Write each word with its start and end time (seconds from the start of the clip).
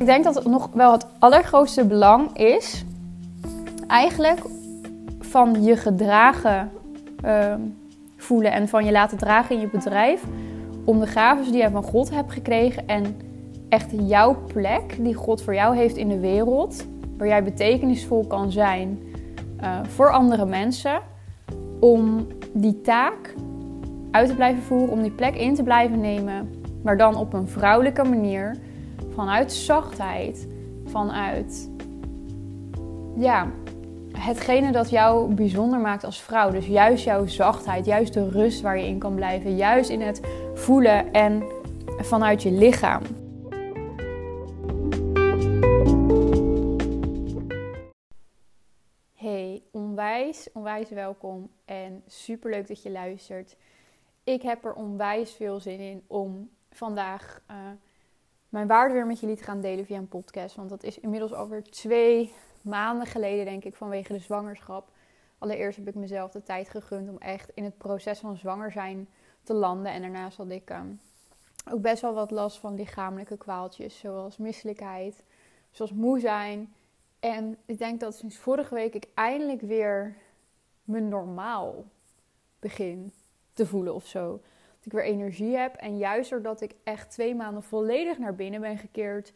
Ik 0.00 0.06
denk 0.06 0.24
dat 0.24 0.34
het 0.34 0.46
nog 0.46 0.68
wel 0.72 0.92
het 0.92 1.06
allergrootste 1.18 1.86
belang 1.86 2.36
is, 2.36 2.84
eigenlijk 3.86 4.40
van 5.18 5.62
je 5.62 5.76
gedragen 5.76 6.70
ehm, 7.22 7.60
voelen 8.16 8.52
en 8.52 8.68
van 8.68 8.84
je 8.84 8.92
laten 8.92 9.18
dragen 9.18 9.54
in 9.54 9.60
je 9.60 9.68
bedrijf, 9.68 10.24
om 10.84 11.00
de 11.00 11.06
gaven 11.06 11.52
die 11.52 11.62
je 11.62 11.70
van 11.70 11.82
God 11.82 12.10
hebt 12.10 12.32
gekregen 12.32 12.88
en 12.88 13.16
echt 13.68 13.90
jouw 14.08 14.36
plek 14.46 14.96
die 15.04 15.14
God 15.14 15.42
voor 15.42 15.54
jou 15.54 15.76
heeft 15.76 15.96
in 15.96 16.08
de 16.08 16.20
wereld, 16.20 16.86
waar 17.18 17.28
jij 17.28 17.44
betekenisvol 17.44 18.26
kan 18.26 18.52
zijn 18.52 18.98
uh, 19.60 19.78
voor 19.84 20.10
andere 20.10 20.46
mensen, 20.46 21.00
om 21.80 22.26
die 22.52 22.80
taak 22.80 23.34
uit 24.10 24.28
te 24.28 24.34
blijven 24.34 24.62
voeren, 24.62 24.90
om 24.90 25.02
die 25.02 25.12
plek 25.12 25.34
in 25.34 25.54
te 25.54 25.62
blijven 25.62 26.00
nemen, 26.00 26.50
maar 26.82 26.96
dan 26.96 27.16
op 27.16 27.32
een 27.32 27.48
vrouwelijke 27.48 28.04
manier, 28.04 28.56
vanuit 29.20 29.52
zachtheid, 29.52 30.48
vanuit 30.84 31.70
ja, 33.16 33.52
hetgene 34.12 34.72
dat 34.72 34.90
jou 34.90 35.34
bijzonder 35.34 35.78
maakt 35.78 36.04
als 36.04 36.20
vrouw. 36.20 36.50
Dus 36.50 36.66
juist 36.66 37.04
jouw 37.04 37.26
zachtheid, 37.26 37.84
juist 37.84 38.14
de 38.14 38.28
rust 38.28 38.60
waar 38.60 38.78
je 38.78 38.86
in 38.86 38.98
kan 38.98 39.14
blijven, 39.14 39.56
juist 39.56 39.90
in 39.90 40.00
het 40.00 40.20
voelen 40.54 41.12
en 41.12 41.44
vanuit 41.98 42.42
je 42.42 42.50
lichaam. 42.50 43.02
Hey, 49.14 49.62
onwijs, 49.72 50.48
onwijs 50.52 50.88
welkom 50.88 51.50
en 51.64 52.02
super 52.06 52.50
leuk 52.50 52.68
dat 52.68 52.82
je 52.82 52.90
luistert. 52.90 53.56
Ik 54.24 54.42
heb 54.42 54.64
er 54.64 54.72
onwijs 54.72 55.32
veel 55.32 55.60
zin 55.60 55.78
in 55.78 56.02
om 56.06 56.50
vandaag 56.70 57.42
uh, 57.50 57.56
mijn 58.50 58.66
waarde 58.66 58.94
weer 58.94 59.06
met 59.06 59.20
jullie 59.20 59.36
te 59.36 59.42
gaan 59.42 59.60
delen 59.60 59.86
via 59.86 59.98
een 59.98 60.08
podcast. 60.08 60.56
Want 60.56 60.68
dat 60.68 60.82
is 60.82 60.98
inmiddels 60.98 61.32
alweer 61.32 61.62
twee 61.62 62.32
maanden 62.62 63.06
geleden, 63.06 63.44
denk 63.44 63.64
ik, 63.64 63.74
vanwege 63.74 64.12
de 64.12 64.18
zwangerschap. 64.18 64.90
Allereerst 65.38 65.78
heb 65.78 65.88
ik 65.88 65.94
mezelf 65.94 66.30
de 66.30 66.42
tijd 66.42 66.68
gegund 66.68 67.08
om 67.08 67.18
echt 67.18 67.50
in 67.54 67.64
het 67.64 67.78
proces 67.78 68.18
van 68.18 68.36
zwanger 68.36 68.72
zijn 68.72 69.08
te 69.42 69.54
landen. 69.54 69.92
En 69.92 70.00
daarnaast 70.00 70.36
had 70.36 70.50
ik 70.50 70.70
um, 70.70 71.00
ook 71.70 71.80
best 71.80 72.02
wel 72.02 72.14
wat 72.14 72.30
last 72.30 72.58
van 72.58 72.74
lichamelijke 72.74 73.36
kwaaltjes, 73.36 73.98
zoals 73.98 74.36
misselijkheid, 74.36 75.24
zoals 75.70 75.92
moe 75.92 76.20
zijn. 76.20 76.74
En 77.20 77.56
ik 77.66 77.78
denk 77.78 78.00
dat 78.00 78.16
sinds 78.16 78.36
vorige 78.36 78.74
week 78.74 78.94
ik 78.94 79.06
eindelijk 79.14 79.60
weer 79.60 80.16
me 80.84 81.00
normaal 81.00 81.84
begin 82.58 83.12
te 83.52 83.66
voelen 83.66 83.94
of 83.94 84.06
zo. 84.06 84.40
Ik 84.82 84.92
weer 84.92 85.04
energie 85.04 85.56
heb. 85.56 85.74
En 85.74 85.98
juist 85.98 86.30
doordat 86.30 86.60
ik 86.60 86.74
echt 86.84 87.10
twee 87.10 87.34
maanden 87.34 87.62
volledig 87.62 88.18
naar 88.18 88.34
binnen 88.34 88.60
ben 88.60 88.78
gekeerd. 88.78 89.32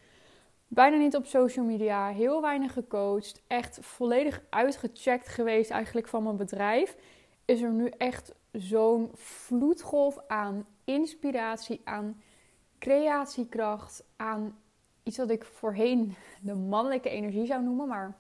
Bijna 0.68 0.96
niet 0.96 1.16
op 1.16 1.26
social 1.26 1.64
media, 1.64 2.08
heel 2.08 2.40
weinig 2.40 2.72
gecoacht. 2.72 3.42
Echt 3.46 3.78
volledig 3.80 4.42
uitgecheckt 4.50 5.28
geweest 5.28 5.70
eigenlijk 5.70 6.08
van 6.08 6.22
mijn 6.22 6.36
bedrijf. 6.36 6.96
Is 7.44 7.62
er 7.62 7.70
nu 7.70 7.88
echt 7.88 8.34
zo'n 8.52 9.10
vloedgolf 9.14 10.18
aan 10.26 10.66
inspiratie, 10.84 11.80
aan 11.84 12.20
creatiekracht, 12.78 14.04
aan 14.16 14.58
iets 15.02 15.16
wat 15.16 15.30
ik 15.30 15.44
voorheen 15.44 16.14
de 16.40 16.54
mannelijke 16.54 17.08
energie 17.08 17.46
zou 17.46 17.62
noemen. 17.62 17.88
Maar 17.88 18.16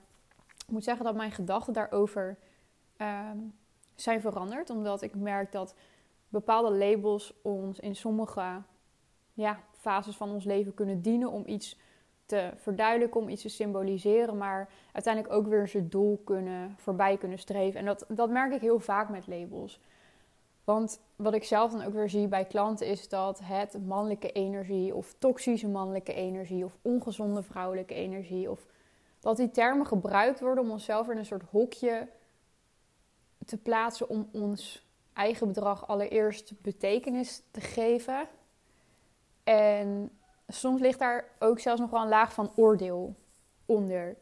ik 0.66 0.72
moet 0.72 0.84
zeggen 0.84 1.04
dat 1.04 1.14
mijn 1.14 1.32
gedachten 1.32 1.72
daarover 1.72 2.38
ehm, 2.96 3.38
zijn 3.94 4.20
veranderd. 4.20 4.70
Omdat 4.70 5.02
ik 5.02 5.14
merk 5.14 5.52
dat 5.52 5.74
bepaalde 6.34 6.76
labels 6.76 7.34
ons 7.42 7.80
in 7.80 7.96
sommige 7.96 8.62
ja, 9.32 9.60
fases 9.70 10.16
van 10.16 10.30
ons 10.30 10.44
leven 10.44 10.74
kunnen 10.74 11.02
dienen 11.02 11.30
om 11.30 11.42
iets 11.46 11.78
te 12.26 12.50
verduidelijken, 12.56 13.20
om 13.20 13.28
iets 13.28 13.42
te 13.42 13.48
symboliseren, 13.48 14.36
maar 14.36 14.68
uiteindelijk 14.92 15.34
ook 15.34 15.46
weer 15.46 15.68
zijn 15.68 15.88
doel 15.88 16.20
kunnen, 16.24 16.74
voorbij 16.78 17.16
kunnen 17.16 17.38
streven. 17.38 17.80
En 17.80 17.86
dat, 17.86 18.04
dat 18.08 18.30
merk 18.30 18.52
ik 18.52 18.60
heel 18.60 18.80
vaak 18.80 19.08
met 19.08 19.26
labels. 19.26 19.80
Want 20.64 21.00
wat 21.16 21.34
ik 21.34 21.44
zelf 21.44 21.72
dan 21.72 21.84
ook 21.84 21.92
weer 21.92 22.08
zie 22.08 22.28
bij 22.28 22.44
klanten 22.44 22.86
is 22.86 23.08
dat 23.08 23.40
het 23.42 23.86
mannelijke 23.86 24.32
energie 24.32 24.94
of 24.94 25.14
toxische 25.18 25.68
mannelijke 25.68 26.14
energie 26.14 26.64
of 26.64 26.76
ongezonde 26.82 27.42
vrouwelijke 27.42 27.94
energie 27.94 28.50
of 28.50 28.66
dat 29.20 29.36
die 29.36 29.50
termen 29.50 29.86
gebruikt 29.86 30.40
worden 30.40 30.64
om 30.64 30.70
onszelf 30.70 31.08
in 31.08 31.16
een 31.16 31.24
soort 31.24 31.50
hokje 31.50 32.08
te 33.44 33.56
plaatsen 33.56 34.08
om 34.08 34.28
ons 34.32 34.86
eigen 35.14 35.46
bedrag 35.46 35.88
allereerst 35.88 36.62
betekenis 36.62 37.42
te 37.50 37.60
geven. 37.60 38.28
En 39.44 40.10
soms 40.48 40.80
ligt 40.80 40.98
daar 40.98 41.24
ook 41.38 41.58
zelfs 41.58 41.80
nog 41.80 41.90
wel 41.90 42.02
een 42.02 42.08
laag 42.08 42.32
van 42.32 42.52
oordeel 42.56 43.14
onder. 43.66 44.16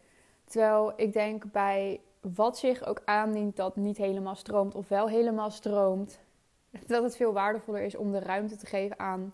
Terwijl 0.45 0.93
ik 0.97 1.13
denk 1.13 1.53
bij 1.53 2.01
wat 2.21 2.59
zich 2.59 2.85
ook 2.85 3.03
aandient 3.05 3.57
dat 3.57 3.77
niet 3.77 3.97
helemaal 3.97 4.35
stroomt 4.35 4.75
of 4.75 4.89
wel 4.89 5.09
helemaal 5.09 5.51
stroomt, 5.51 6.19
dat 6.87 7.03
het 7.03 7.17
veel 7.17 7.33
waardevoller 7.33 7.83
is 7.83 7.97
om 7.97 8.13
de 8.13 8.19
ruimte 8.19 8.57
te 8.57 8.67
geven 8.67 8.99
aan 8.99 9.33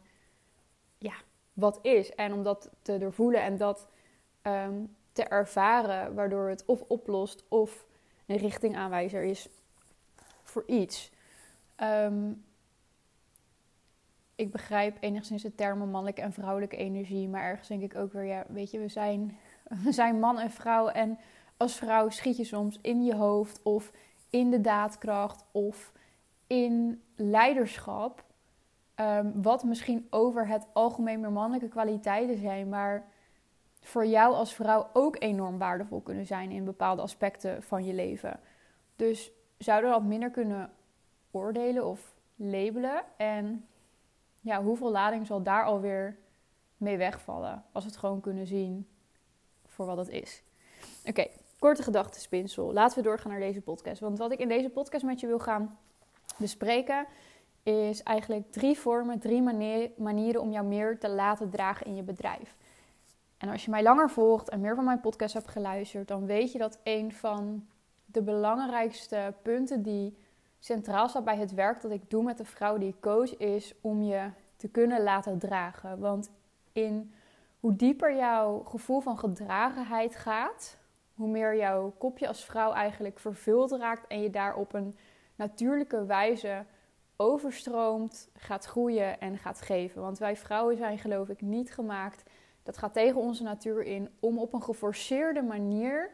ja, 0.98 1.14
wat 1.52 1.78
is. 1.82 2.14
En 2.14 2.32
om 2.32 2.42
dat 2.42 2.70
te 2.82 2.98
doorvoelen 2.98 3.42
en 3.42 3.56
dat 3.56 3.86
ehm, 4.42 4.84
te 5.12 5.22
ervaren, 5.22 6.14
waardoor 6.14 6.48
het 6.48 6.64
of 6.64 6.82
oplost 6.86 7.44
of 7.48 7.86
een 8.26 8.36
richtingaanwijzer 8.36 9.22
is 9.22 9.48
voor 10.42 10.62
iets. 10.66 11.10
Ehm, 11.78 12.32
ik 14.34 14.50
begrijp 14.50 14.96
enigszins 15.00 15.42
de 15.42 15.54
termen 15.54 15.90
mannelijke 15.90 16.22
en 16.22 16.32
vrouwelijke 16.32 16.76
energie, 16.76 17.28
maar 17.28 17.42
ergens 17.42 17.68
denk 17.68 17.82
ik 17.82 17.94
ook 17.94 18.12
weer, 18.12 18.24
ja, 18.24 18.44
weet 18.48 18.70
je, 18.70 18.78
we 18.78 18.88
zijn, 18.88 19.38
zijn 19.88 20.18
man 20.18 20.38
en 20.38 20.50
vrouw 20.50 20.88
en 20.88 21.18
als 21.56 21.74
vrouw 21.76 22.08
schiet 22.08 22.36
je 22.36 22.44
soms 22.44 22.78
in 22.82 23.04
je 23.04 23.14
hoofd 23.14 23.62
of 23.62 23.92
in 24.30 24.50
de 24.50 24.60
daadkracht 24.60 25.44
of 25.52 25.92
in 26.46 27.02
leiderschap. 27.16 28.24
Ehm, 28.94 29.30
wat 29.34 29.64
misschien 29.64 30.06
over 30.10 30.48
het 30.48 30.66
algemeen 30.72 31.20
meer 31.20 31.32
mannelijke 31.32 31.68
kwaliteiten 31.68 32.38
zijn, 32.38 32.68
maar 32.68 33.06
voor 33.80 34.06
jou 34.06 34.34
als 34.34 34.54
vrouw 34.54 34.88
ook 34.92 35.16
enorm 35.18 35.58
waardevol 35.58 36.00
kunnen 36.00 36.26
zijn 36.26 36.50
in 36.50 36.64
bepaalde 36.64 37.02
aspecten 37.02 37.62
van 37.62 37.84
je 37.84 37.94
leven. 37.94 38.40
Dus 38.96 39.32
zouden 39.58 39.90
dat 39.90 40.02
minder 40.02 40.30
kunnen 40.30 40.70
oordelen 41.30 41.86
of 41.86 42.14
labelen? 42.34 43.02
En 43.16 43.66
ja, 44.40 44.62
hoeveel 44.62 44.90
lading 44.90 45.26
zal 45.26 45.42
daar 45.42 45.64
alweer 45.64 46.16
mee 46.76 46.96
wegvallen 46.96 47.64
als 47.72 47.84
we 47.84 47.90
het 47.90 47.98
gewoon 47.98 48.20
kunnen 48.20 48.46
zien 48.46 48.88
voor 49.66 49.86
wat 49.86 49.96
het 49.96 50.08
is? 50.08 50.42
Oké, 51.04 51.26
korte 51.58 51.82
gedachtenspinsel. 51.82 52.72
Laten 52.72 52.96
we 52.98 53.04
doorgaan 53.04 53.30
naar 53.30 53.40
deze 53.40 53.60
podcast. 53.60 54.00
Want 54.00 54.18
wat 54.18 54.32
ik 54.32 54.38
in 54.38 54.48
deze 54.48 54.68
podcast 54.68 55.04
met 55.04 55.20
je 55.20 55.26
wil 55.26 55.38
gaan 55.38 55.78
bespreken 56.36 57.06
is 57.62 58.02
eigenlijk 58.02 58.52
drie 58.52 58.78
vormen, 58.78 59.18
drie 59.18 59.42
manieren 59.96 60.40
om 60.40 60.50
jou 60.50 60.66
meer 60.66 60.98
te 60.98 61.08
laten 61.08 61.50
dragen 61.50 61.86
in 61.86 61.96
je 61.96 62.02
bedrijf. 62.02 62.56
En 63.38 63.48
als 63.48 63.64
je 63.64 63.70
mij 63.70 63.82
langer 63.82 64.10
volgt 64.10 64.48
en 64.48 64.60
meer 64.60 64.74
van 64.74 64.84
mijn 64.84 65.00
podcast 65.00 65.34
hebt 65.34 65.48
geluisterd, 65.48 66.08
dan 66.08 66.26
weet 66.26 66.52
je 66.52 66.58
dat 66.58 66.78
een 66.82 67.12
van 67.12 67.66
de 68.04 68.22
belangrijkste 68.22 69.34
punten 69.42 69.82
die 69.82 70.16
centraal 70.58 71.08
staat 71.08 71.24
bij 71.24 71.36
het 71.36 71.54
werk 71.54 71.80
dat 71.80 71.90
ik 71.90 72.10
doe 72.10 72.22
met 72.22 72.38
de 72.38 72.44
vrouw 72.44 72.78
die 72.78 72.88
ik 72.88 73.00
coach, 73.00 73.36
is 73.36 73.74
om 73.80 74.02
je 74.02 74.30
te 74.56 74.68
kunnen 74.68 75.02
laten 75.02 75.38
dragen. 75.38 75.98
Want 75.98 76.30
in 76.72 77.12
hoe 77.60 77.76
dieper 77.76 78.16
jouw 78.16 78.58
gevoel 78.58 79.00
van 79.00 79.18
gedragenheid 79.18 80.16
gaat, 80.16 80.76
hoe 81.14 81.28
meer 81.28 81.56
jouw 81.56 81.94
kopje 81.98 82.28
als 82.28 82.44
vrouw 82.44 82.72
eigenlijk 82.72 83.18
vervuld 83.18 83.72
raakt 83.72 84.06
en 84.06 84.22
je 84.22 84.30
daar 84.30 84.54
op 84.54 84.74
een 84.74 84.96
natuurlijke 85.34 86.04
wijze 86.04 86.64
overstroomt, 87.16 88.28
gaat 88.34 88.64
groeien 88.64 89.20
en 89.20 89.38
gaat 89.38 89.60
geven. 89.60 90.02
Want 90.02 90.18
wij 90.18 90.36
vrouwen 90.36 90.76
zijn 90.76 90.98
geloof 90.98 91.28
ik 91.28 91.40
niet 91.40 91.72
gemaakt, 91.72 92.30
dat 92.62 92.78
gaat 92.78 92.92
tegen 92.92 93.20
onze 93.20 93.42
natuur 93.42 93.82
in, 93.82 94.10
om 94.20 94.38
op 94.38 94.52
een 94.52 94.62
geforceerde 94.62 95.42
manier 95.42 96.10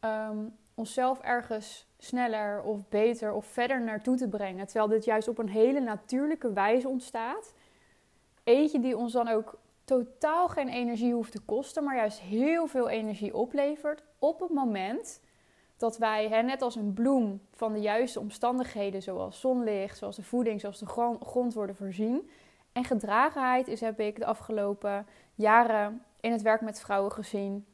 ehm, 0.00 0.38
onszelf 0.74 1.20
ergens 1.20 1.86
sneller 2.04 2.62
of 2.62 2.88
beter 2.88 3.32
of 3.32 3.46
verder 3.46 3.80
naartoe 3.80 4.16
te 4.16 4.28
brengen. 4.28 4.66
Terwijl 4.66 4.88
dit 4.88 5.04
juist 5.04 5.28
op 5.28 5.38
een 5.38 5.48
hele 5.48 5.80
natuurlijke 5.80 6.52
wijze 6.52 6.88
ontstaat. 6.88 7.54
Eentje 8.44 8.80
die 8.80 8.96
ons 8.96 9.12
dan 9.12 9.28
ook 9.28 9.58
totaal 9.84 10.48
geen 10.48 10.68
energie 10.68 11.12
hoeft 11.12 11.32
te 11.32 11.40
kosten, 11.40 11.84
maar 11.84 11.96
juist 11.96 12.20
heel 12.20 12.66
veel 12.66 12.88
energie 12.88 13.34
oplevert 13.34 14.02
op 14.18 14.40
het 14.40 14.50
moment 14.50 15.20
dat 15.76 15.98
wij, 15.98 16.42
net 16.42 16.62
als 16.62 16.76
een 16.76 16.92
bloem, 16.92 17.40
van 17.52 17.72
de 17.72 17.80
juiste 17.80 18.20
omstandigheden, 18.20 19.02
zoals 19.02 19.40
zonlicht, 19.40 19.98
zoals 19.98 20.16
de 20.16 20.22
voeding, 20.22 20.60
zoals 20.60 20.78
de 20.78 20.86
grond 21.20 21.54
worden 21.54 21.76
voorzien. 21.76 22.30
En 22.72 22.84
gedragenheid 22.84 23.68
is, 23.68 23.80
heb 23.80 24.00
ik 24.00 24.18
de 24.18 24.26
afgelopen 24.26 25.06
jaren 25.34 26.02
in 26.20 26.32
het 26.32 26.42
werk 26.42 26.60
met 26.60 26.80
vrouwen 26.80 27.12
gezien, 27.12 27.66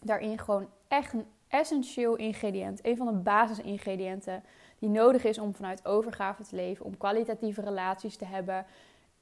daarin 0.00 0.38
gewoon 0.38 0.68
echt 0.88 1.12
een 1.12 1.26
essentieel 1.48 2.16
ingrediënt, 2.16 2.86
een 2.86 2.96
van 2.96 3.06
de 3.06 3.12
basisingrediënten 3.12 4.42
die 4.78 4.88
nodig 4.88 5.24
is 5.24 5.38
om 5.38 5.54
vanuit 5.54 5.86
overgave 5.86 6.42
te 6.42 6.56
leven, 6.56 6.84
om 6.84 6.96
kwalitatieve 6.96 7.60
relaties 7.60 8.16
te 8.16 8.24
hebben 8.24 8.66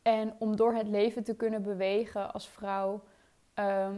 en 0.03 0.35
om 0.39 0.57
door 0.57 0.75
het 0.75 0.89
leven 0.89 1.25
te 1.25 1.37
kunnen 1.37 1.63
bewegen 1.63 2.33
als 2.33 2.49
vrouw. 2.49 3.03
Ehm, 3.55 3.95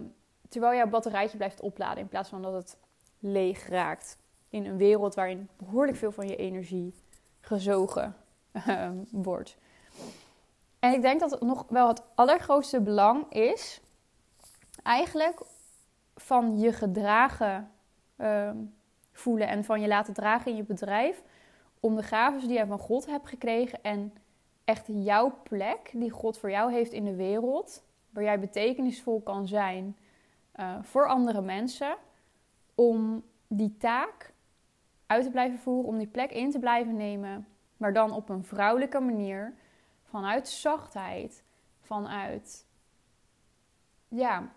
terwijl 0.49 0.77
jouw 0.77 0.89
batterijtje 0.89 1.37
blijft 1.37 1.61
opladen 1.61 1.99
in 1.99 2.09
plaats 2.09 2.29
van 2.29 2.43
dat 2.43 2.53
het 2.53 2.77
leeg 3.19 3.69
raakt. 3.69 4.19
In 4.49 4.67
een 4.67 4.77
wereld 4.77 5.15
waarin 5.15 5.49
behoorlijk 5.57 5.97
veel 5.97 6.13
van 6.13 6.29
je 6.29 6.37
energie 6.37 6.95
gezogen 7.41 8.17
uh, 8.53 8.91
wordt. 9.11 9.57
En 10.79 10.93
ik 10.93 11.03
denk 11.03 11.21
dat 11.21 11.31
het 11.31 11.41
nog 11.41 11.65
wel 11.69 11.89
het 11.89 12.03
allergrootste 12.15 12.81
belang 12.81 13.33
is, 13.33 13.81
eigenlijk 14.83 15.41
van 16.15 16.59
je 16.59 16.73
gedragen 16.73 17.71
ehm, 18.17 18.57
voelen 19.13 19.49
en 19.49 19.65
van 19.65 19.81
je 19.81 19.89
laten 19.89 20.15
dragen 20.15 20.51
in 20.51 20.57
je 20.57 20.63
bedrijf, 20.63 21.23
om 21.81 21.97
de 21.97 22.03
gaven 22.03 22.49
die 22.49 22.59
je 22.59 22.67
van 22.67 22.79
God 22.79 23.07
hebt 23.07 23.29
gekregen 23.29 23.83
en 23.83 24.13
echt 24.65 24.87
jouw 24.87 25.39
plek 25.43 25.91
die 25.93 26.11
God 26.11 26.39
voor 26.39 26.51
jou 26.51 26.73
heeft 26.73 26.93
in 26.93 27.05
de 27.05 27.15
wereld, 27.15 27.85
waar 28.11 28.25
jij 28.25 28.41
betekenisvol 28.41 29.21
kan 29.21 29.49
zijn 29.49 29.97
uh, 30.57 30.77
voor 30.83 31.09
andere 31.09 31.41
mensen, 31.41 31.97
om 32.75 33.25
die 33.49 33.77
taak 33.77 34.33
uit 35.07 35.25
te 35.25 35.31
blijven 35.31 35.59
voeren, 35.59 35.89
om 35.89 35.99
die 35.99 36.07
plek 36.07 36.31
in 36.31 36.51
te 36.51 36.59
blijven 36.59 36.97
nemen, 36.97 37.47
maar 37.77 37.93
dan 37.93 38.13
op 38.13 38.29
een 38.29 38.45
vrouwelijke 38.45 39.01
manier, 39.01 39.55
vanuit 40.03 40.49
zachtheid, 40.49 41.45
vanuit 41.81 42.67
ja, 44.09 44.53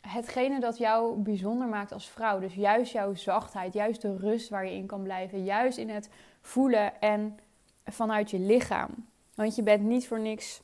hetgene 0.00 0.60
dat 0.60 0.78
jou 0.78 1.18
bijzonder 1.18 1.68
maakt 1.68 1.92
als 1.92 2.08
vrouw. 2.08 2.38
Dus 2.38 2.54
juist 2.54 2.92
jouw 2.92 3.14
zachtheid, 3.14 3.72
juist 3.72 4.02
de 4.02 4.16
rust 4.16 4.48
waar 4.48 4.66
je 4.66 4.74
in 4.74 4.86
kan 4.86 5.02
blijven, 5.02 5.44
juist 5.44 5.78
in 5.78 5.88
het 5.88 6.10
voelen 6.40 7.00
en 7.00 7.38
vanuit 7.84 8.30
je 8.30 8.38
lichaam. 8.38 8.90
Want 9.34 9.56
je 9.56 9.62
bent 9.62 9.82
niet 9.82 10.06
voor 10.06 10.20
niks 10.20 10.62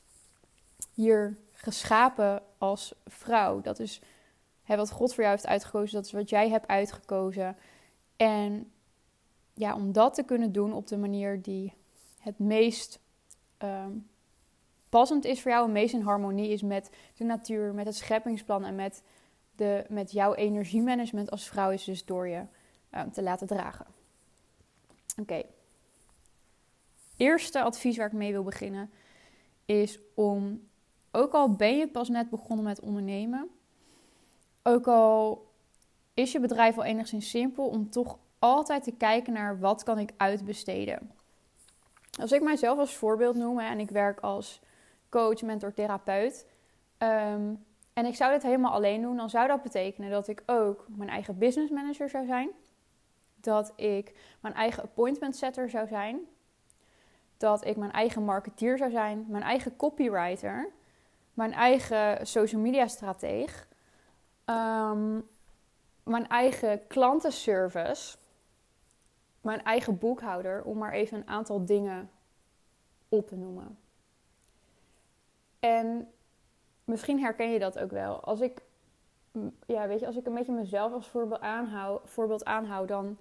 hier 0.93 1.37
geschapen 1.51 2.41
als 2.57 2.95
vrouw. 3.05 3.61
Dat 3.61 3.79
is 3.79 4.01
hè, 4.63 4.75
wat 4.75 4.91
God 4.91 5.13
voor 5.13 5.23
jou 5.23 5.35
heeft 5.35 5.47
uitgekozen, 5.47 5.95
dat 5.95 6.05
is 6.05 6.11
wat 6.11 6.29
jij 6.29 6.49
hebt 6.49 6.67
uitgekozen. 6.67 7.57
En 8.15 8.71
ja, 9.53 9.75
om 9.75 9.91
dat 9.91 10.13
te 10.13 10.23
kunnen 10.23 10.51
doen 10.51 10.73
op 10.73 10.87
de 10.87 10.97
manier 10.97 11.41
die 11.41 11.73
het 12.19 12.39
meest 12.39 12.99
ehm, 13.57 13.91
passend 14.89 15.25
is 15.25 15.41
voor 15.41 15.51
jou, 15.51 15.63
het 15.63 15.73
meest 15.73 15.93
in 15.93 16.01
harmonie 16.01 16.49
is 16.49 16.61
met 16.61 16.89
de 17.17 17.23
natuur, 17.23 17.73
met 17.73 17.85
het 17.85 17.95
scheppingsplan 17.95 18.65
en 18.65 18.75
met, 18.75 19.03
de, 19.55 19.85
met 19.89 20.11
jouw 20.11 20.33
energiemanagement 20.33 21.31
als 21.31 21.47
vrouw, 21.47 21.69
is 21.69 21.83
dus 21.83 22.05
door 22.05 22.27
je 22.27 22.45
ehm, 22.89 23.09
te 23.09 23.23
laten 23.23 23.47
dragen. 23.47 23.85
Oké. 25.19 25.43
Eerste 27.17 27.61
advies 27.61 27.97
waar 27.97 28.07
ik 28.07 28.13
mee 28.13 28.31
wil 28.31 28.43
beginnen 28.43 28.89
is 29.65 29.99
om, 30.13 30.67
ook 31.11 31.33
al 31.33 31.55
ben 31.55 31.77
je 31.77 31.87
pas 31.87 32.09
net 32.09 32.29
begonnen 32.29 32.65
met 32.65 32.79
ondernemen, 32.79 33.49
ook 34.63 34.87
al 34.87 35.45
is 36.13 36.31
je 36.31 36.39
bedrijf 36.39 36.77
al 36.77 36.83
enigszins 36.83 37.29
simpel, 37.29 37.67
om 37.67 37.89
toch 37.89 38.17
altijd 38.39 38.83
te 38.83 38.91
kijken 38.91 39.33
naar 39.33 39.59
wat 39.59 39.83
kan 39.83 39.99
ik 39.99 40.11
uitbesteden. 40.17 41.11
Als 42.19 42.31
ik 42.31 42.41
mijzelf 42.41 42.79
als 42.79 42.95
voorbeeld 42.95 43.35
noem 43.35 43.59
en 43.59 43.79
ik 43.79 43.89
werk 43.89 44.19
als 44.19 44.61
coach, 45.09 45.41
mentor, 45.41 45.73
therapeut. 45.73 46.45
Ehm, 46.97 47.53
en 47.95 48.05
ik 48.05 48.15
zou 48.15 48.31
dit 48.31 48.43
helemaal 48.43 48.71
alleen 48.71 49.01
doen, 49.01 49.17
dan 49.17 49.29
zou 49.29 49.47
dat 49.47 49.61
betekenen 49.61 50.09
dat 50.09 50.27
ik 50.27 50.43
ook 50.45 50.85
mijn 50.89 51.09
eigen 51.09 51.37
business 51.37 51.71
manager 51.71 52.09
zou 52.09 52.25
zijn. 52.25 52.49
Dat 53.35 53.73
ik 53.75 54.35
mijn 54.39 54.53
eigen 54.53 54.83
appointment 54.83 55.35
setter 55.35 55.69
zou 55.69 55.87
zijn. 55.87 56.19
Dat 57.37 57.65
ik 57.65 57.77
mijn 57.77 57.91
eigen 57.91 58.23
marketeer 58.23 58.77
zou 58.77 58.91
zijn, 58.91 59.25
mijn 59.27 59.43
eigen 59.43 59.75
copywriter, 59.75 60.71
mijn 61.33 61.53
eigen 61.53 62.27
social 62.27 62.61
media 62.61 62.87
strateeg, 62.87 63.67
um, 64.45 65.27
mijn 66.03 66.27
eigen 66.27 66.87
klantenservice 66.87 68.17
mijn 69.45 69.63
eigen 69.63 69.97
boekhouder, 69.97 70.63
om 70.63 70.77
maar 70.77 70.91
even 70.91 71.17
een 71.17 71.27
aantal 71.27 71.65
dingen 71.65 72.09
op 73.09 73.27
te 73.27 73.35
noemen. 73.35 73.77
En 75.59 76.13
misschien 76.85 77.19
herken 77.19 77.51
je 77.51 77.59
dat 77.59 77.79
ook 77.79 77.91
wel. 77.91 78.19
Als 78.19 78.41
ik, 78.41 78.61
ja, 79.65 79.87
weet 79.87 79.99
je, 79.99 80.05
als 80.05 80.17
ik 80.17 80.25
een 80.25 80.33
beetje 80.33 80.51
mezelf 80.51 80.93
als 80.93 81.07
voorbeeld 81.07 81.41
aanhoud, 81.41 82.01
voorbeeld 82.03 82.45
aanhoud 82.45 82.87
dan 82.87 83.17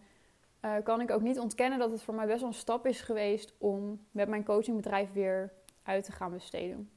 uh, 0.64 0.74
kan 0.82 1.00
ik 1.00 1.10
ook 1.10 1.20
niet 1.20 1.38
ontkennen 1.38 1.78
dat 1.78 1.90
het 1.90 2.02
voor 2.02 2.14
mij 2.14 2.26
best 2.26 2.40
wel 2.40 2.48
een 2.48 2.54
stap 2.54 2.86
is 2.86 3.00
geweest 3.00 3.54
om 3.58 4.00
met 4.10 4.28
mijn 4.28 4.44
coachingbedrijf 4.44 5.12
weer 5.12 5.52
uit 5.82 6.04
te 6.04 6.12
gaan 6.12 6.32
besteden. 6.32 6.90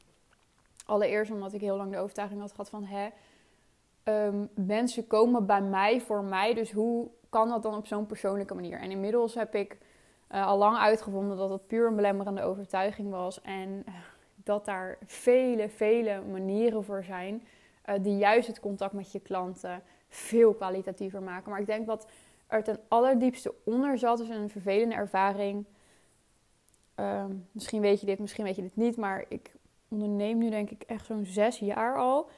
Allereerst 0.86 1.32
omdat 1.32 1.54
ik 1.54 1.62
heel 1.62 1.78
lang 1.78 1.92
de 1.92 1.98
overtuiging 1.98 2.42
had 2.42 2.52
gehad 2.52 2.70
van, 2.70 2.84
hè, 2.84 3.10
um, 4.04 4.50
mensen 4.54 5.08
komen 5.08 5.46
bij 5.46 5.62
mij 5.62 6.02
voor 6.02 6.24
mij, 6.24 6.54
dus 6.54 6.72
hoe 6.72 7.10
kan 7.30 7.50
dat 7.50 7.64
dan 7.64 7.76
op 7.76 7.88
zo'n 7.88 8.06
persoonlijke 8.06 8.54
manier? 8.54 8.80
En 8.80 8.92
inmiddels 8.92 9.36
heb 9.36 9.56
ik 9.56 9.78
uh, 10.32 10.48
al 10.48 10.58
lang 10.58 10.78
uitgevonden 10.78 11.38
dat 11.38 11.50
het 11.50 11.68
puur 11.68 11.88
een 11.88 11.96
belemmerende 11.96 12.42
overtuiging 12.42 13.10
was. 13.10 13.42
En 13.42 13.84
uh, 13.88 13.94
dat 14.48 14.66
daar 14.66 14.98
vele, 15.06 15.70
vele 15.70 16.22
manieren 16.22 16.84
voor 16.84 17.04
zijn. 17.04 17.44
Uh, 17.86 17.96
die 18.02 18.18
juist 18.18 18.48
het 18.48 18.60
contact 18.60 18.94
met 18.94 19.12
je 19.12 19.20
klanten 19.20 19.84
veel 20.10 20.54
kwalitatiever 20.54 21.22
maken. 21.22 21.52
Maar 21.52 21.60
ik 21.60 21.66
denk 21.66 21.88
dat 21.88 22.08
er 22.48 22.64
ten 22.64 22.80
allerdiepste 22.88 23.54
onder 23.64 23.98
zat, 23.98 24.20
is 24.20 24.30
een 24.30 24.50
vervelende 24.50 24.96
ervaring. 24.96 25.66
Ehm, 26.96 27.32
misschien 27.52 27.82
weet 27.82 28.00
je 28.00 28.06
dit, 28.06 28.20
misschien 28.20 28.44
weet 28.44 28.56
je 28.56 28.62
dit 28.62 28.76
niet. 28.76 28.98
Maar 28.98 29.26
ik 29.30 29.52
onderneem 29.88 30.38
nu 30.38 30.50
denk 30.50 30.70
ik 30.70 30.84
echt 30.84 31.06
zo'n 31.06 31.26
zes 31.26 31.60
jaar 31.60 31.98
al. 31.98 32.30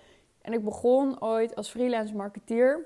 En 0.41 0.53
ik 0.53 0.63
begon 0.63 1.21
ooit 1.21 1.55
als 1.55 1.69
freelance 1.69 2.15
marketeer. 2.15 2.85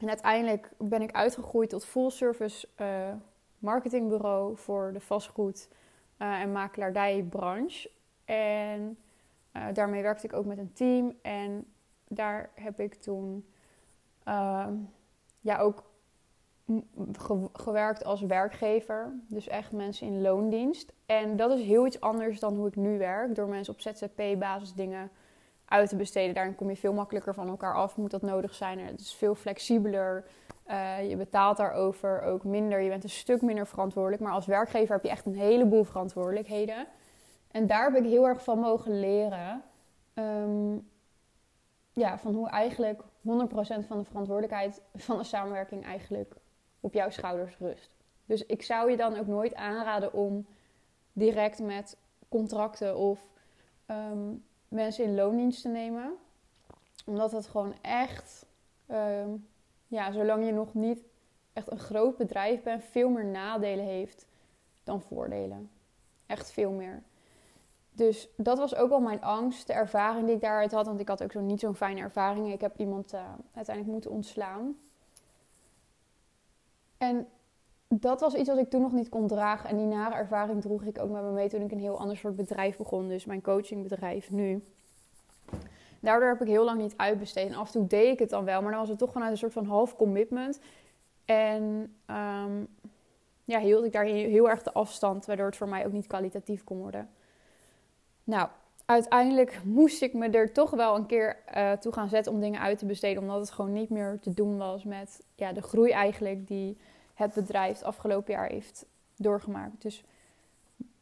En 0.00 0.08
uiteindelijk 0.08 0.70
ben 0.78 1.02
ik 1.02 1.12
uitgegroeid 1.12 1.70
tot 1.70 1.84
full 1.84 2.10
service 2.10 2.68
uh, 2.80 3.12
marketingbureau 3.58 4.56
voor 4.56 4.90
de 4.92 5.00
vastgoed- 5.00 5.68
uh, 6.18 6.40
en 6.40 6.52
makelaardijbranche. 6.52 7.90
En 8.28 8.98
uh, 9.56 9.62
daarmee 9.72 10.02
werkte 10.02 10.26
ik 10.26 10.32
ook 10.32 10.44
met 10.44 10.58
een 10.58 10.72
team. 10.72 11.16
En 11.22 11.64
daar 12.08 12.50
heb 12.54 12.80
ik 12.80 12.94
toen 12.94 13.46
ehm, 14.24 14.74
ja, 15.40 15.58
ook 15.58 15.84
gewerkt 17.52 18.04
als 18.04 18.20
werkgever. 18.20 19.12
Dus 19.28 19.48
echt 19.48 19.72
mensen 19.72 20.06
in 20.06 20.20
loondienst. 20.20 20.92
En 21.06 21.36
dat 21.36 21.50
is 21.50 21.64
heel 21.64 21.86
iets 21.86 22.00
anders 22.00 22.40
dan 22.40 22.56
hoe 22.56 22.68
ik 22.68 22.76
nu 22.76 22.98
werk. 22.98 23.34
Door 23.34 23.48
mensen 23.48 23.74
op 23.74 23.80
ZZP-basis 23.80 24.74
dingen 24.74 25.10
uit 25.64 25.88
te 25.88 25.96
besteden. 25.96 26.34
Daarin 26.34 26.54
kom 26.54 26.68
je 26.68 26.76
veel 26.76 26.92
makkelijker 26.92 27.34
van 27.34 27.48
elkaar 27.48 27.74
af. 27.74 27.96
Moet 27.96 28.10
dat 28.10 28.22
nodig 28.22 28.54
zijn? 28.54 28.78
Het 28.78 29.00
is 29.00 29.14
veel 29.14 29.34
flexibeler. 29.34 30.24
Uh, 30.70 31.08
je 31.08 31.16
betaalt 31.16 31.56
daarover 31.56 32.22
ook 32.22 32.44
minder. 32.44 32.80
Je 32.80 32.88
bent 32.88 33.04
een 33.04 33.10
stuk 33.10 33.42
minder 33.42 33.66
verantwoordelijk. 33.66 34.22
Maar 34.22 34.32
als 34.32 34.46
werkgever 34.46 34.94
heb 34.94 35.04
je 35.04 35.10
echt 35.10 35.26
een 35.26 35.36
heleboel 35.36 35.84
verantwoordelijkheden. 35.84 36.86
En 37.50 37.66
daar 37.66 37.92
heb 37.92 38.04
ik 38.04 38.10
heel 38.10 38.26
erg 38.26 38.44
van 38.44 38.58
mogen 38.58 39.00
leren. 39.00 39.62
Um, 40.14 40.88
ja, 41.92 42.18
van 42.18 42.34
hoe 42.34 42.48
eigenlijk 42.48 43.02
100% 43.02 43.04
van 43.86 43.98
de 43.98 44.04
verantwoordelijkheid 44.04 44.82
van 44.94 45.18
de 45.18 45.24
samenwerking 45.24 45.84
eigenlijk 45.84 46.34
op 46.80 46.92
jouw 46.92 47.10
schouders 47.10 47.56
rust. 47.58 47.96
Dus 48.26 48.46
ik 48.46 48.62
zou 48.62 48.90
je 48.90 48.96
dan 48.96 49.18
ook 49.18 49.26
nooit 49.26 49.54
aanraden 49.54 50.12
om 50.12 50.46
direct 51.12 51.58
met 51.58 51.96
contracten 52.28 52.96
of 52.96 53.30
um, 53.86 54.44
mensen 54.68 55.04
in 55.04 55.14
loondienst 55.14 55.62
te 55.62 55.68
nemen. 55.68 56.12
Omdat 57.06 57.32
het 57.32 57.46
gewoon 57.46 57.74
echt, 57.82 58.46
ehm, 58.86 59.30
ja, 59.86 60.12
zolang 60.12 60.44
je 60.44 60.52
nog 60.52 60.74
niet 60.74 61.02
echt 61.52 61.70
een 61.70 61.78
groot 61.78 62.16
bedrijf 62.16 62.62
bent, 62.62 62.84
veel 62.84 63.08
meer 63.08 63.24
nadelen 63.24 63.84
heeft 63.84 64.26
dan 64.84 65.02
voordelen. 65.02 65.70
Echt 66.26 66.50
veel 66.52 66.70
meer. 66.70 67.02
Dus 67.98 68.28
dat 68.36 68.58
was 68.58 68.74
ook 68.74 68.88
wel 68.88 69.00
mijn 69.00 69.22
angst, 69.22 69.66
de 69.66 69.72
ervaring 69.72 70.26
die 70.26 70.34
ik 70.34 70.40
daaruit 70.40 70.72
had. 70.72 70.86
Want 70.86 71.00
ik 71.00 71.08
had 71.08 71.22
ook 71.22 71.32
zo 71.32 71.40
niet 71.40 71.60
zo'n 71.60 71.74
fijne 71.74 72.00
ervaring. 72.00 72.52
Ik 72.52 72.60
heb 72.60 72.76
iemand 72.76 73.14
uh, 73.14 73.20
uiteindelijk 73.54 73.94
moeten 73.94 74.10
ontslaan. 74.10 74.76
En 76.98 77.26
dat 77.88 78.20
was 78.20 78.34
iets 78.34 78.48
wat 78.48 78.58
ik 78.58 78.70
toen 78.70 78.80
nog 78.80 78.92
niet 78.92 79.08
kon 79.08 79.26
dragen. 79.26 79.70
En 79.70 79.76
die 79.76 79.86
nare 79.86 80.14
ervaring 80.14 80.60
droeg 80.60 80.82
ik 80.82 80.98
ook 80.98 81.10
met 81.10 81.22
me 81.22 81.30
mee 81.30 81.48
toen 81.48 81.60
ik 81.60 81.70
een 81.70 81.78
heel 81.78 81.98
ander 81.98 82.16
soort 82.16 82.36
bedrijf 82.36 82.76
begon. 82.76 83.08
Dus 83.08 83.24
mijn 83.24 83.42
coachingbedrijf 83.42 84.30
nu. 84.30 84.64
Daardoor 86.00 86.28
heb 86.28 86.40
ik 86.40 86.48
heel 86.48 86.64
lang 86.64 86.80
niet 86.80 86.96
uitbesteed. 86.96 87.48
En 87.48 87.54
af 87.54 87.66
en 87.66 87.72
toe 87.72 87.86
deed 87.86 88.12
ik 88.12 88.18
het 88.18 88.30
dan 88.30 88.44
wel. 88.44 88.62
Maar 88.62 88.70
dan 88.70 88.80
was 88.80 88.88
het 88.88 88.98
toch 88.98 89.12
vanuit 89.12 89.30
een 89.30 89.38
soort 89.38 89.52
van 89.52 89.66
half 89.66 89.96
commitment. 89.96 90.60
En 91.24 91.94
um, 92.06 92.68
ja, 93.44 93.60
hield 93.60 93.84
ik 93.84 93.92
daar 93.92 94.04
heel 94.04 94.50
erg 94.50 94.62
de 94.62 94.72
afstand. 94.72 95.26
Waardoor 95.26 95.46
het 95.46 95.56
voor 95.56 95.68
mij 95.68 95.86
ook 95.86 95.92
niet 95.92 96.06
kwalitatief 96.06 96.64
kon 96.64 96.78
worden. 96.78 97.08
Nou, 98.28 98.48
uiteindelijk 98.84 99.60
moest 99.64 100.02
ik 100.02 100.14
me 100.14 100.28
er 100.28 100.52
toch 100.52 100.70
wel 100.70 100.96
een 100.96 101.06
keer 101.06 101.36
uh, 101.56 101.72
toe 101.72 101.92
gaan 101.92 102.08
zetten 102.08 102.32
om 102.32 102.40
dingen 102.40 102.60
uit 102.60 102.78
te 102.78 102.86
besteden. 102.86 103.22
Omdat 103.22 103.40
het 103.40 103.50
gewoon 103.50 103.72
niet 103.72 103.90
meer 103.90 104.18
te 104.20 104.34
doen 104.34 104.56
was 104.56 104.84
met 104.84 105.24
ja, 105.34 105.52
de 105.52 105.62
groei 105.62 105.90
eigenlijk 105.90 106.46
die 106.48 106.78
het 107.14 107.34
bedrijf 107.34 107.72
het 107.72 107.84
afgelopen 107.84 108.32
jaar 108.32 108.48
heeft 108.48 108.86
doorgemaakt. 109.16 109.82
Dus 109.82 110.04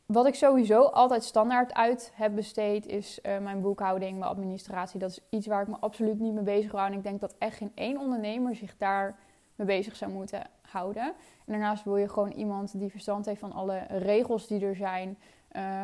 wat 0.06 0.26
ik 0.26 0.34
sowieso 0.34 0.82
altijd 0.82 1.24
standaard 1.24 1.74
uit 1.74 2.12
heb 2.14 2.34
besteed, 2.34 2.86
is 2.86 3.18
uh, 3.22 3.38
mijn 3.38 3.60
boekhouding, 3.60 4.18
mijn 4.18 4.30
administratie. 4.30 5.00
Dat 5.00 5.10
is 5.10 5.20
iets 5.30 5.46
waar 5.46 5.62
ik 5.62 5.68
me 5.68 5.76
absoluut 5.80 6.18
niet 6.18 6.34
mee 6.34 6.44
bezig 6.44 6.72
hou. 6.72 6.86
En 6.86 6.96
ik 6.96 7.02
denk 7.02 7.20
dat 7.20 7.34
echt 7.38 7.56
geen 7.56 7.72
één 7.74 7.98
ondernemer 7.98 8.54
zich 8.54 8.76
daar 8.76 9.18
mee 9.54 9.66
bezig 9.66 9.96
zou 9.96 10.12
moeten 10.12 10.42
houden. 10.62 11.04
En 11.04 11.52
daarnaast 11.52 11.84
wil 11.84 11.96
je 11.96 12.08
gewoon 12.08 12.30
iemand 12.30 12.78
die 12.78 12.90
verstand 12.90 13.26
heeft 13.26 13.40
van 13.40 13.52
alle 13.52 13.78
regels 13.88 14.46
die 14.46 14.66
er 14.66 14.76
zijn. 14.76 15.18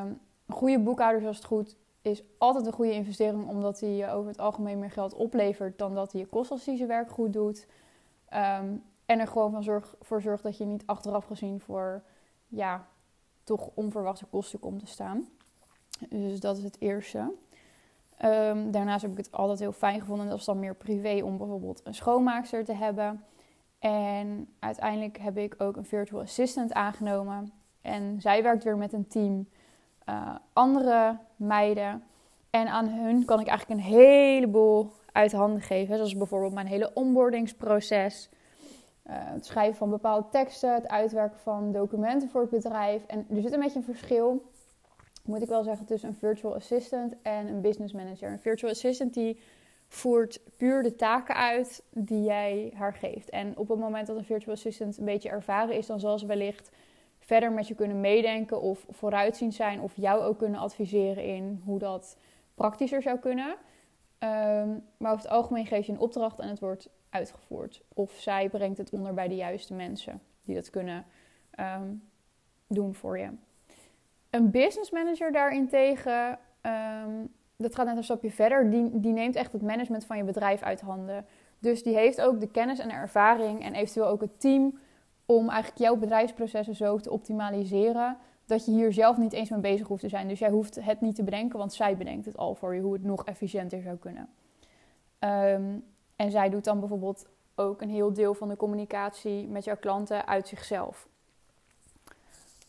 Um, 0.03 0.21
een 0.53 0.59
goede 0.59 0.79
boekhouder, 0.79 1.21
zoals 1.21 1.37
het 1.37 1.47
goed 1.47 1.77
is, 2.03 2.23
altijd 2.39 2.67
een 2.67 2.73
goede 2.73 2.93
investering, 2.93 3.49
omdat 3.49 3.81
hij 3.81 3.91
je 3.91 4.11
over 4.11 4.31
het 4.31 4.41
algemeen 4.41 4.79
meer 4.79 4.91
geld 4.91 5.15
oplevert 5.15 5.79
dan 5.79 5.95
dat 5.95 6.13
hij 6.13 6.21
je 6.21 6.27
kost 6.27 6.51
als 6.51 6.67
hij 6.67 6.77
zijn 6.77 6.89
werk 6.89 7.11
goed 7.11 7.33
doet. 7.33 7.67
Ehm, 8.29 8.75
en 9.07 9.21
er 9.21 9.27
gewoon 9.27 9.53
van 9.53 9.63
zorg, 9.63 9.95
voor 10.01 10.23
zorgt 10.23 10.43
dat 10.43 10.57
je 10.57 10.65
niet 10.65 10.87
achteraf 10.87 11.25
gezien 11.25 11.61
voor 11.61 12.03
ja, 12.49 12.87
toch 13.45 13.71
onverwachte 13.75 14.27
kosten 14.27 14.59
komt 14.59 14.81
te 14.81 14.87
staan. 14.87 15.29
Dus 16.09 16.41
dat 16.41 16.57
is 16.57 16.65
het 16.65 16.81
eerste. 16.81 17.33
Ehm, 18.17 18.71
daarnaast 18.71 19.03
heb 19.03 19.11
ik 19.11 19.17
het 19.17 19.33
altijd 19.33 19.59
heel 19.59 19.73
fijn 19.73 20.01
gevonden, 20.01 20.29
dat 20.29 20.39
is 20.39 20.45
dan 20.45 20.59
meer 20.59 20.75
privé, 20.75 21.25
om 21.25 21.39
bijvoorbeeld 21.39 21.81
een 21.85 21.95
schoonmaakster 21.95 22.65
te 22.65 22.75
hebben. 22.75 23.25
En 23.79 24.49
uiteindelijk 24.59 25.19
heb 25.19 25.37
ik 25.37 25.55
ook 25.59 25.77
een 25.77 25.85
virtual 25.85 26.23
assistant 26.23 26.73
aangenomen. 26.73 27.53
En 27.81 28.21
zij 28.21 28.43
werkt 28.43 28.65
weer 28.65 28.77
met 28.77 28.93
een 28.93 29.07
team 29.07 29.47
uh, 30.09 30.35
andere 30.53 31.17
meiden. 31.37 32.03
En 32.51 32.69
aan 32.69 32.89
hun 32.89 33.25
kan 33.25 33.41
ik 33.41 33.47
eigenlijk 33.47 33.81
een 33.81 33.87
heleboel 33.87 34.91
uit 35.13 35.33
handen 35.33 35.63
geven. 35.63 35.97
Zoals 35.97 36.17
bijvoorbeeld 36.17 36.53
mijn 36.53 36.67
hele 36.67 36.91
onboardingsproces. 36.95 38.29
Uh, 39.07 39.15
het 39.17 39.47
schrijven 39.47 39.77
van 39.77 39.91
bepaalde 39.91 40.29
teksten, 40.31 40.75
het 40.75 40.89
uitwerken 40.89 41.39
van 41.39 41.73
documenten 41.73 42.29
voor 42.29 42.41
het 42.41 42.51
bedrijf. 42.51 43.07
En 43.07 43.27
er 43.31 43.43
zit 43.43 43.53
een 43.53 43.61
beetje 43.61 43.79
een 43.79 43.85
verschil, 43.85 44.43
moet 45.25 45.43
ik 45.43 45.49
wel 45.49 45.63
zeggen, 45.63 45.87
tussen 45.87 46.09
een 46.09 46.15
virtual 46.15 46.55
assistant 46.55 47.15
en 47.23 47.47
een 47.47 47.61
business 47.61 47.93
manager. 47.93 48.31
Een 48.31 48.41
virtual 48.41 48.71
assistant 48.71 49.15
die 49.15 49.41
voert 49.89 50.41
puur 50.57 50.83
de 50.83 50.95
taken 50.95 51.35
uit 51.35 51.83
die 51.91 52.23
jij 52.23 52.73
haar 52.75 52.95
geeft. 52.95 53.31
En 53.31 53.57
op 53.57 53.69
het 53.69 53.79
moment 53.79 54.07
dat 54.07 54.17
een 54.17 54.25
virtual 54.25 54.55
assistant 54.55 54.99
een 54.99 55.05
beetje 55.05 55.29
ervaren 55.29 55.77
is, 55.77 55.87
dan 55.87 56.01
zal 56.01 56.19
ze 56.19 56.27
wellicht 56.27 56.71
verder 57.33 57.53
met 57.53 57.69
je 57.69 57.75
kunnen 57.75 58.01
meedenken 58.01 58.61
of 58.61 58.87
vooruitziend 58.89 59.55
zijn 59.55 59.81
of 59.81 59.93
jou 59.97 60.23
ook 60.23 60.39
kunnen 60.39 60.61
adviseren 60.61 61.25
in 61.25 61.62
hoe 61.65 61.79
dat 61.79 62.17
praktischer 62.55 63.03
zou 63.03 63.19
kunnen. 63.19 63.57
Ehm, 64.19 64.69
maar 64.97 65.12
over 65.12 65.25
het 65.25 65.33
algemeen 65.33 65.67
geef 65.67 65.87
je 65.87 65.93
een 65.93 65.99
opdracht 65.99 66.39
en 66.39 66.49
het 66.49 66.59
wordt 66.59 66.89
uitgevoerd. 67.11 67.83
Of 67.95 68.12
zij 68.12 68.49
brengt 68.49 68.79
het 68.79 68.91
onder 68.91 69.15
bij 69.15 69.29
de 69.29 69.35
juiste 69.35 69.75
mensen 69.75 70.21
die 70.45 70.55
dat 70.55 70.71
kunnen 70.71 71.05
ehm, 71.51 71.93
doen 72.67 72.95
voor 72.95 73.19
je. 73.19 73.29
Een 74.31 74.51
business 74.51 74.91
manager 74.91 75.33
daarentegen, 75.33 76.39
um, 77.07 77.33
dat 77.57 77.75
gaat 77.75 77.87
net 77.87 77.97
een 77.97 78.05
stapje 78.05 78.31
verder, 78.31 78.71
die, 78.71 79.01
die 79.01 79.12
neemt 79.12 79.37
echt 79.37 79.53
het 79.53 79.62
management 79.62 80.05
van 80.05 80.17
je 80.17 80.25
bedrijf 80.25 80.62
uit 80.62 80.81
handen. 80.81 81.27
Dus 81.59 81.83
die 81.83 81.97
heeft 81.97 82.21
ook 82.21 82.41
de 82.41 82.51
kennis 82.51 82.79
en 82.79 82.89
de 82.89 82.95
ervaring 82.95 83.65
en 83.65 83.75
eventueel 83.75 84.07
ook 84.07 84.21
het 84.21 84.41
team 84.41 84.79
om 85.37 85.49
eigenlijk 85.49 85.81
jouw 85.81 85.97
bedrijfsprocessen 85.97 86.75
zo 86.75 86.99
te 86.99 87.11
optimaliseren 87.11 88.17
dat 88.47 88.65
je 88.65 88.73
hier 88.73 88.93
zelf 88.93 89.17
niet 89.17 89.33
eens 89.33 89.51
mee 89.51 89.61
bezig 89.61 89.87
hoeft 89.87 90.01
te 90.01 90.09
zijn. 90.09 90.29
Dus 90.29 90.39
jij 90.39 90.51
hoeft 90.51 90.85
het 90.85 91.01
niet 91.01 91.15
te 91.15 91.23
bedenken, 91.23 91.59
want 91.59 91.73
zij 91.73 91.97
bedenkt 91.97 92.27
het 92.27 92.37
al 92.37 92.55
voor 92.55 92.75
je 92.75 92.81
hoe 92.81 92.93
het 92.93 93.05
nog 93.05 93.25
efficiënter 93.25 93.83
zou 93.83 93.97
kunnen. 93.97 94.29
Ehm, 95.19 95.79
en 96.17 96.31
zij 96.31 96.51
doet 96.51 96.65
dan 96.65 96.81
bijvoorbeeld 96.81 97.27
ook 97.55 97.83
een 97.83 97.91
heel 97.91 98.12
deel 98.12 98.35
van 98.35 98.49
de 98.49 98.57
communicatie 98.57 99.49
met 99.49 99.65
jouw 99.65 99.77
klanten 99.77 100.27
uit 100.27 100.49
zichzelf. 100.49 101.09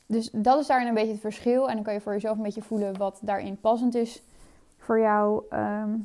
Dus 0.05 0.29
dat 0.31 0.59
is 0.59 0.67
daarin 0.67 0.87
een 0.87 0.93
beetje 0.93 1.11
het 1.11 1.21
verschil. 1.21 1.69
En 1.69 1.75
dan 1.75 1.83
kan 1.83 1.93
je 1.93 2.01
voor 2.01 2.13
jezelf 2.13 2.37
een 2.37 2.43
beetje 2.43 2.61
voelen 2.61 2.97
wat 2.97 3.19
daarin 3.21 3.59
passend 3.59 3.95
is 3.95 4.23
voor 4.77 4.99
jou. 4.99 5.43
Ehm, 5.49 5.95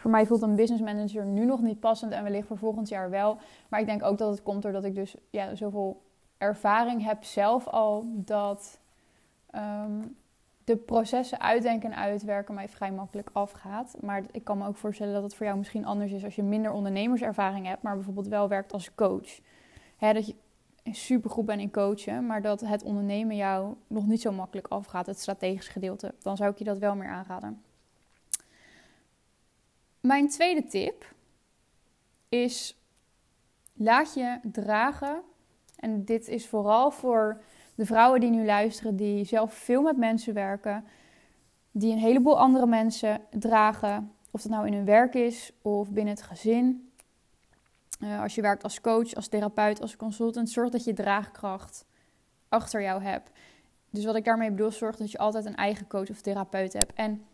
voor 0.00 0.10
mij 0.10 0.26
voelt 0.26 0.42
een 0.42 0.56
business 0.56 0.82
manager 0.82 1.26
nu 1.26 1.44
nog 1.44 1.60
niet 1.60 1.80
passend 1.80 2.12
en 2.12 2.22
wellicht 2.22 2.46
voor 2.46 2.58
volgend 2.58 2.88
jaar 2.88 3.10
wel. 3.10 3.38
Maar 3.68 3.80
ik 3.80 3.86
denk 3.86 4.02
ook 4.02 4.18
dat 4.18 4.30
het 4.30 4.42
komt 4.42 4.62
doordat 4.62 4.84
ik 4.84 4.94
dus 4.94 5.14
ja, 5.30 5.54
zoveel 5.54 6.02
ervaring 6.38 7.04
heb 7.04 7.24
zelf 7.24 7.68
al 7.68 8.04
dat 8.06 8.80
ehm, 9.50 10.02
de 10.64 10.76
processen 10.76 11.40
uitdenken 11.40 11.92
en 11.92 11.98
uitwerken 11.98 12.54
mij 12.54 12.68
vrij 12.68 12.92
makkelijk 12.92 13.30
afgaat. 13.32 13.96
Maar 14.00 14.22
ik 14.30 14.44
kan 14.44 14.58
me 14.58 14.66
ook 14.66 14.76
voorstellen 14.76 15.14
dat 15.14 15.22
het 15.22 15.34
voor 15.34 15.46
jou 15.46 15.58
misschien 15.58 15.86
anders 15.86 16.12
is 16.12 16.24
als 16.24 16.36
je 16.36 16.42
minder 16.42 16.72
ondernemerservaring 16.72 17.66
hebt, 17.66 17.82
maar 17.82 17.94
bijvoorbeeld 17.94 18.28
wel 18.28 18.48
werkt 18.48 18.72
als 18.72 18.94
coach. 18.94 19.40
Dat 19.98 20.26
je 20.26 20.34
super 20.84 21.30
goed 21.30 21.46
bent 21.46 21.60
in 21.60 21.70
coachen, 21.70 22.26
maar 22.26 22.42
dat 22.42 22.60
het 22.60 22.82
ondernemen 22.82 23.36
jou 23.36 23.74
nog 23.86 24.06
niet 24.06 24.20
zo 24.20 24.32
makkelijk 24.32 24.68
afgaat, 24.68 25.06
het 25.06 25.20
strategische 25.20 25.72
gedeelte. 25.72 26.14
Dan 26.22 26.36
zou 26.36 26.50
ik 26.50 26.58
je 26.58 26.64
dat 26.64 26.78
wel 26.78 26.96
meer 26.96 27.08
aanraden. 27.08 27.62
Mijn 30.00 30.28
tweede 30.28 30.64
tip 30.64 31.14
is 32.28 32.78
laat 33.72 34.14
je 34.14 34.38
dragen. 34.42 35.22
En 35.76 36.04
dit 36.04 36.28
is 36.28 36.48
vooral 36.48 36.90
voor 36.90 37.42
de 37.74 37.86
vrouwen 37.86 38.20
die 38.20 38.30
nu 38.30 38.44
luisteren, 38.44 38.96
die 38.96 39.24
zelf 39.24 39.54
veel 39.54 39.82
met 39.82 39.96
mensen 39.96 40.34
werken, 40.34 40.84
die 41.70 41.92
een 41.92 41.98
heleboel 41.98 42.38
andere 42.38 42.66
mensen 42.66 43.20
dragen. 43.30 44.12
Of 44.30 44.42
dat 44.42 44.50
nou 44.50 44.66
in 44.66 44.72
hun 44.72 44.84
werk 44.84 45.14
is 45.14 45.52
of 45.62 45.90
binnen 45.90 46.14
het 46.14 46.22
gezin. 46.22 46.92
Uh, 48.00 48.22
als 48.22 48.34
je 48.34 48.42
werkt 48.42 48.62
als 48.62 48.80
coach, 48.80 49.14
als 49.14 49.28
therapeut, 49.28 49.80
als 49.80 49.96
consultant, 49.96 50.50
zorg 50.50 50.70
dat 50.70 50.84
je 50.84 50.92
draagkracht 50.92 51.84
achter 52.48 52.82
jou 52.82 53.02
hebt. 53.02 53.30
Dus 53.90 54.04
wat 54.04 54.16
ik 54.16 54.24
daarmee 54.24 54.50
bedoel, 54.50 54.70
zorg 54.70 54.96
dat 54.96 55.10
je 55.10 55.18
altijd 55.18 55.44
een 55.44 55.56
eigen 55.56 55.86
coach 55.86 56.10
of 56.10 56.20
therapeut 56.20 56.72
hebt. 56.72 56.92
En 56.92 57.24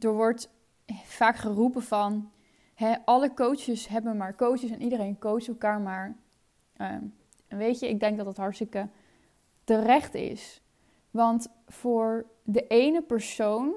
er 0.00 0.12
wordt 0.12 0.50
vaak 1.04 1.36
geroepen 1.36 1.82
van 1.82 2.30
hè, 2.74 2.94
alle 3.04 3.34
coaches 3.34 3.88
hebben 3.88 4.16
maar 4.16 4.34
coaches 4.34 4.70
en 4.70 4.82
iedereen 4.82 5.18
coacht 5.18 5.48
elkaar 5.48 5.80
maar. 5.80 6.16
Uh, 6.76 6.96
weet 7.48 7.78
je, 7.78 7.88
ik 7.88 8.00
denk 8.00 8.16
dat 8.16 8.26
dat 8.26 8.36
hartstikke 8.36 8.88
terecht 9.64 10.14
is. 10.14 10.62
Want 11.10 11.48
voor 11.66 12.26
de 12.42 12.66
ene 12.66 13.02
persoon 13.02 13.74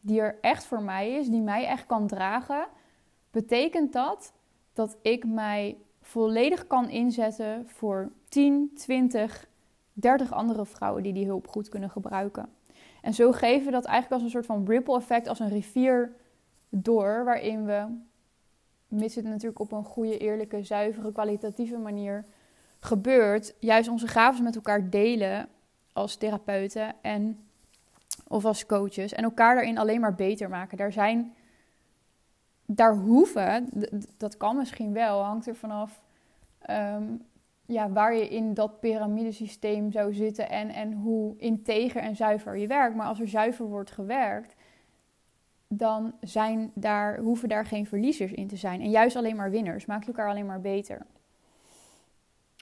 die 0.00 0.20
er 0.20 0.38
echt 0.40 0.64
voor 0.64 0.82
mij 0.82 1.12
is, 1.12 1.28
die 1.28 1.42
mij 1.42 1.66
echt 1.66 1.86
kan 1.86 2.06
dragen, 2.06 2.66
betekent 3.30 3.92
dat 3.92 4.32
dat 4.72 4.96
ik 5.02 5.26
mij 5.26 5.76
volledig 6.00 6.66
kan 6.66 6.88
inzetten 6.88 7.68
voor 7.68 8.12
10, 8.28 8.70
20, 8.74 9.48
30 9.92 10.32
andere 10.32 10.66
vrouwen 10.66 11.02
die 11.02 11.12
die 11.12 11.26
hulp 11.26 11.48
goed 11.48 11.68
kunnen 11.68 11.90
gebruiken. 11.90 12.48
En 13.02 13.14
zo 13.14 13.32
geven 13.32 13.64
we 13.64 13.70
dat 13.70 13.84
eigenlijk 13.84 14.14
als 14.14 14.22
een 14.22 14.30
soort 14.30 14.46
van 14.46 14.66
ripple 14.66 14.96
effect, 14.96 15.28
als 15.28 15.38
een 15.38 15.48
rivier 15.48 16.16
door, 16.82 17.24
waarin 17.24 17.64
we, 17.64 17.86
mits 18.88 19.14
het 19.14 19.24
natuurlijk 19.24 19.60
op 19.60 19.72
een 19.72 19.84
goede, 19.84 20.18
eerlijke, 20.18 20.62
zuivere, 20.62 21.12
kwalitatieve 21.12 21.78
manier 21.78 22.24
gebeurt, 22.80 23.54
juist 23.58 23.88
onze 23.88 24.06
gaven 24.06 24.44
met 24.44 24.54
elkaar 24.54 24.90
delen 24.90 25.48
als 25.92 26.16
therapeuten 26.16 26.94
en 27.02 27.38
of 28.28 28.44
als 28.44 28.66
coaches 28.66 29.12
en 29.12 29.24
elkaar 29.24 29.54
daarin 29.54 29.78
alleen 29.78 30.00
maar 30.00 30.14
beter 30.14 30.48
maken. 30.48 30.76
Daar 30.76 30.92
zijn, 30.92 31.34
daar 32.66 32.96
hoeven, 32.96 33.68
dat 34.16 34.36
kan 34.36 34.56
misschien 34.56 34.92
wel, 34.92 35.22
hangt 35.22 35.46
er 35.46 35.56
vanaf 35.56 36.02
um, 36.70 37.22
ja, 37.66 37.90
waar 37.90 38.14
je 38.14 38.28
in 38.28 38.54
dat 38.54 38.80
piramidesysteem 38.80 39.90
zou 39.90 40.14
zitten 40.14 40.50
en, 40.50 40.68
en 40.70 40.92
hoe 40.92 41.36
integer 41.36 42.02
en 42.02 42.16
zuiver 42.16 42.56
je 42.56 42.66
werkt. 42.66 42.96
Maar 42.96 43.06
als 43.06 43.20
er 43.20 43.28
zuiver 43.28 43.66
wordt 43.66 43.90
gewerkt, 43.90 44.54
dan 45.76 46.14
zijn 46.20 46.70
daar, 46.74 47.18
hoeven 47.18 47.48
daar 47.48 47.66
geen 47.66 47.86
verliezers 47.86 48.32
in 48.32 48.48
te 48.48 48.56
zijn. 48.56 48.80
En 48.80 48.90
juist 48.90 49.16
alleen 49.16 49.36
maar 49.36 49.50
winnaars. 49.50 49.86
Maak 49.86 50.00
je 50.00 50.06
elkaar 50.06 50.28
alleen 50.28 50.46
maar 50.46 50.60
beter. 50.60 51.06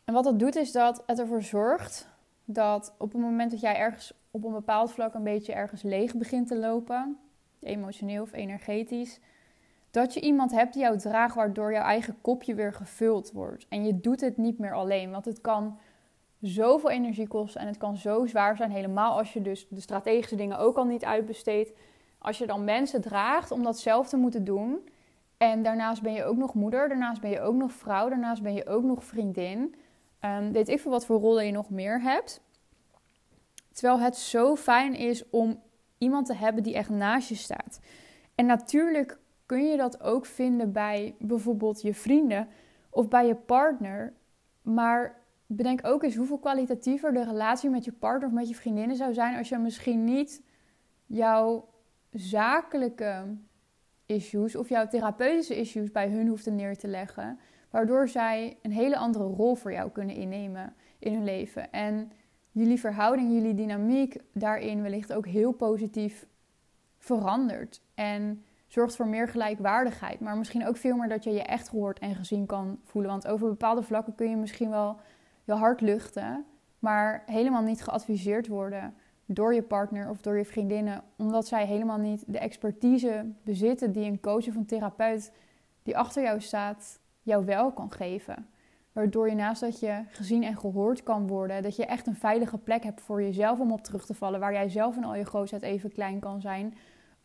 En 0.04 0.14
wat 0.14 0.25
dat 0.25 0.38
doet 0.38 0.57
is 0.57 0.73
dat 0.73 1.02
het 1.07 1.19
ervoor 1.19 1.42
zorgt 1.42 2.09
dat 2.45 2.95
op 2.99 3.12
het 3.12 3.21
moment 3.21 3.50
dat 3.50 3.61
jij 3.61 3.76
ergens 3.76 4.12
op 4.31 4.45
een 4.45 4.52
bepaald 4.52 4.92
vlak 4.92 5.14
een 5.14 5.23
beetje 5.23 5.52
ergens 5.52 5.83
leeg 5.83 6.16
begint 6.16 6.47
te 6.47 6.57
lopen, 6.57 7.19
emotioneel 7.61 8.23
of 8.23 8.33
energetisch, 8.33 9.21
dat 9.90 10.14
je 10.14 10.21
iemand 10.21 10.52
hebt 10.52 10.73
die 10.73 10.83
jou 10.83 10.99
draagt 10.99 11.35
waardoor 11.35 11.73
jouw 11.73 11.83
eigen 11.83 12.16
kopje 12.21 12.54
weer 12.54 12.73
gevuld 12.73 13.33
wordt. 13.33 13.66
En 13.69 13.85
je 13.85 14.00
doet 14.00 14.21
het 14.21 14.37
niet 14.37 14.59
meer 14.59 14.75
alleen, 14.75 15.11
want 15.11 15.25
het 15.25 15.40
kan 15.40 15.78
zoveel 16.40 16.90
energie 16.90 17.28
kosten 17.28 17.61
en 17.61 17.66
het 17.66 17.76
kan 17.76 17.97
zo 17.97 18.26
zwaar 18.26 18.57
zijn, 18.57 18.71
helemaal 18.71 19.19
als 19.19 19.33
je 19.33 19.42
dus 19.42 19.69
de 19.69 19.81
strategische 19.81 20.37
dingen 20.37 20.59
ook 20.59 20.76
al 20.76 20.85
niet 20.85 21.04
uitbesteedt 21.04 21.73
als 22.23 22.38
je 22.38 22.47
dan 22.47 22.64
mensen 22.64 23.00
draagt 23.00 23.50
om 23.50 23.62
dat 23.62 23.79
zelf 23.79 24.09
te 24.09 24.17
moeten 24.17 24.45
doen. 24.45 24.88
En 25.37 25.62
daarnaast 25.62 26.02
ben 26.02 26.12
je 26.12 26.25
ook 26.25 26.37
nog 26.37 26.55
moeder, 26.55 26.88
daarnaast 26.88 27.21
ben 27.21 27.31
je 27.31 27.41
ook 27.41 27.55
nog 27.55 27.73
vrouw, 27.73 28.09
daarnaast 28.09 28.43
ben 28.43 28.55
je 28.55 28.67
ook 28.67 28.83
nog 28.83 29.05
vriendin. 29.05 29.75
Um, 30.21 30.52
weet 30.52 30.69
ik 30.69 30.81
veel 30.81 30.91
wat 30.91 31.07
voor 31.07 31.21
rollen 31.21 31.47
je 31.47 31.52
nog 31.52 31.71
meer 31.71 32.02
hebt. 32.02 32.41
Terwijl 33.73 34.00
het 34.00 34.17
zo 34.17 34.57
fijn 34.57 34.95
is 34.95 35.31
om 35.31 35.62
iemand 35.99 36.26
te 36.26 36.35
hebben 36.35 36.62
die 36.62 36.75
echt 36.75 36.91
naast 36.91 37.29
je 37.29 37.35
staat. 37.35 37.81
En 38.35 38.47
natuurlijk 38.47 39.19
kun 39.47 39.67
je 39.67 39.76
dat 39.76 40.02
ook 40.02 40.26
vinden 40.26 40.73
bij 40.73 41.14
bijvoorbeeld 41.19 41.83
je 41.83 41.95
vrienden 41.95 42.49
of 42.91 43.09
bij 43.09 43.26
je 43.26 43.35
partner. 43.35 44.12
Maar 44.62 45.21
bedenk 45.47 45.87
ook 45.87 46.02
eens 46.02 46.17
hoeveel 46.17 46.38
kwalitatiever 46.38 47.12
de 47.12 47.25
relatie 47.25 47.71
met 47.71 47.85
je 47.85 47.93
partner 47.93 48.29
of 48.29 48.35
met 48.35 48.49
je 48.49 48.55
vriendinnen 48.55 48.97
zou 48.97 49.14
zijn 49.14 49.37
als 49.37 49.49
je 49.49 49.59
misschien 49.59 50.05
niet 50.05 50.43
jouw 51.07 51.72
zakelijke 52.12 53.37
issues 54.07 54.57
of 54.57 54.69
jouw 54.69 54.87
therapeutische 54.87 55.57
issues 55.57 55.90
bij 55.90 56.09
hun 56.09 56.28
hoeft 56.28 56.50
neer 56.50 56.76
te 56.76 56.88
leggen, 56.88 57.38
waardoor 57.71 58.09
zij 58.09 58.59
een 58.62 58.73
hele 58.73 58.97
andere 58.97 59.25
rol 59.25 59.54
voor 59.54 59.73
jou 59.73 59.90
kunnen 59.90 60.16
innemen 60.16 60.75
in 60.99 61.14
hun 61.14 61.25
leven. 61.25 61.73
En 61.73 62.12
jullie 62.50 62.81
verhouding, 62.81 63.33
jullie 63.33 63.54
dynamiek 63.54 64.16
daarin 64.33 64.83
wellicht 64.83 65.12
ook 65.12 65.26
heel 65.26 65.52
positief 65.52 66.26
verandert. 66.99 67.83
En 67.95 68.45
zorgt 68.66 68.97
voor 68.97 69.07
meer 69.07 69.28
gelijkwaardigheid. 69.28 70.21
Maar 70.21 70.37
misschien 70.37 70.66
ook 70.66 70.76
veel 70.76 70.97
meer 70.97 71.09
dat 71.09 71.25
je 71.25 71.31
je 71.31 71.42
echt 71.42 71.69
gehoord 71.69 71.99
en 71.99 72.14
gezien 72.14 72.47
kan 72.47 72.81
voelen. 72.85 73.11
Want 73.11 73.26
over 73.26 73.49
bepaalde 73.49 73.83
vlakken 73.83 74.14
kun 74.14 74.31
je 74.31 74.37
misschien 74.37 74.71
wel 74.71 75.00
je 75.45 75.52
hart 75.52 75.81
luchten, 75.81 76.45
maar 76.78 77.23
helemaal 77.26 77.62
niet 77.62 77.83
geadviseerd 77.83 78.47
worden 78.47 78.95
door 79.35 79.55
je 79.55 79.62
partner 79.62 80.11
of 80.11 80.21
door 80.21 80.37
je 80.37 80.45
vriendinnen, 80.45 81.03
omdat 81.17 81.47
zij 81.47 81.67
helemaal 81.67 81.99
niet 81.99 82.25
de 82.27 82.39
expertise 82.39 83.33
bezitten 83.43 83.93
die 83.93 84.05
een 84.05 84.21
coach 84.21 84.49
of 84.49 84.55
een 84.55 84.67
therapeut 84.67 85.33
die 85.83 85.97
achter 85.97 86.23
jou 86.23 86.41
staat, 86.41 86.99
jou 87.23 87.45
wel 87.45 87.73
kan 87.73 87.93
geven. 87.93 88.47
Waardoor 88.93 89.29
je 89.29 89.35
naast 89.35 89.61
dat 89.61 89.81
je 89.81 90.03
gezien 90.09 90.43
en 90.43 90.57
gehoord 90.57 91.03
kan 91.03 91.27
worden, 91.27 91.62
dat 91.62 91.77
je 91.77 91.87
echt 91.87 92.07
een 92.07 92.17
veilige 92.17 92.59
plek 92.59 92.83
hebt 92.83 93.01
voor 93.01 93.23
jezelf 93.23 93.61
om 93.61 93.73
op 93.73 93.83
terug 93.83 94.07
te 94.07 94.15
vallen, 94.15 94.41
waar 94.41 94.53
jij 94.53 94.69
zelf 94.69 94.97
in 94.97 95.05
al 95.05 95.15
je 95.15 95.25
grootheid 95.25 95.62
even 95.62 95.93
klein 95.93 96.19
kan 96.19 96.41
zijn, 96.41 96.75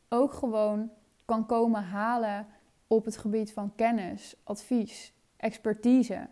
ook 0.10 0.34
gewoon 0.34 0.90
kan 1.26 1.46
komen 1.46 1.84
halen 1.84 2.46
op 2.88 3.06
het 3.06 3.18
gebied 3.18 3.54
van 3.54 3.76
kennis, 3.76 4.36
advies, 4.44 5.14
expertise. 5.38 6.28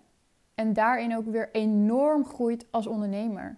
En 0.53 0.73
daarin 0.73 1.17
ook 1.17 1.25
weer 1.25 1.49
enorm 1.51 2.25
groeit 2.25 2.65
als 2.71 2.87
ondernemer. 2.87 3.57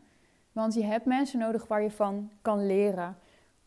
Want 0.57 0.73
je 0.73 0.83
hebt 0.83 1.05
mensen 1.05 1.39
nodig 1.39 1.67
waar 1.67 1.81
je 1.81 1.91
van 1.91 2.31
kan 2.41 2.65
leren 2.65 3.17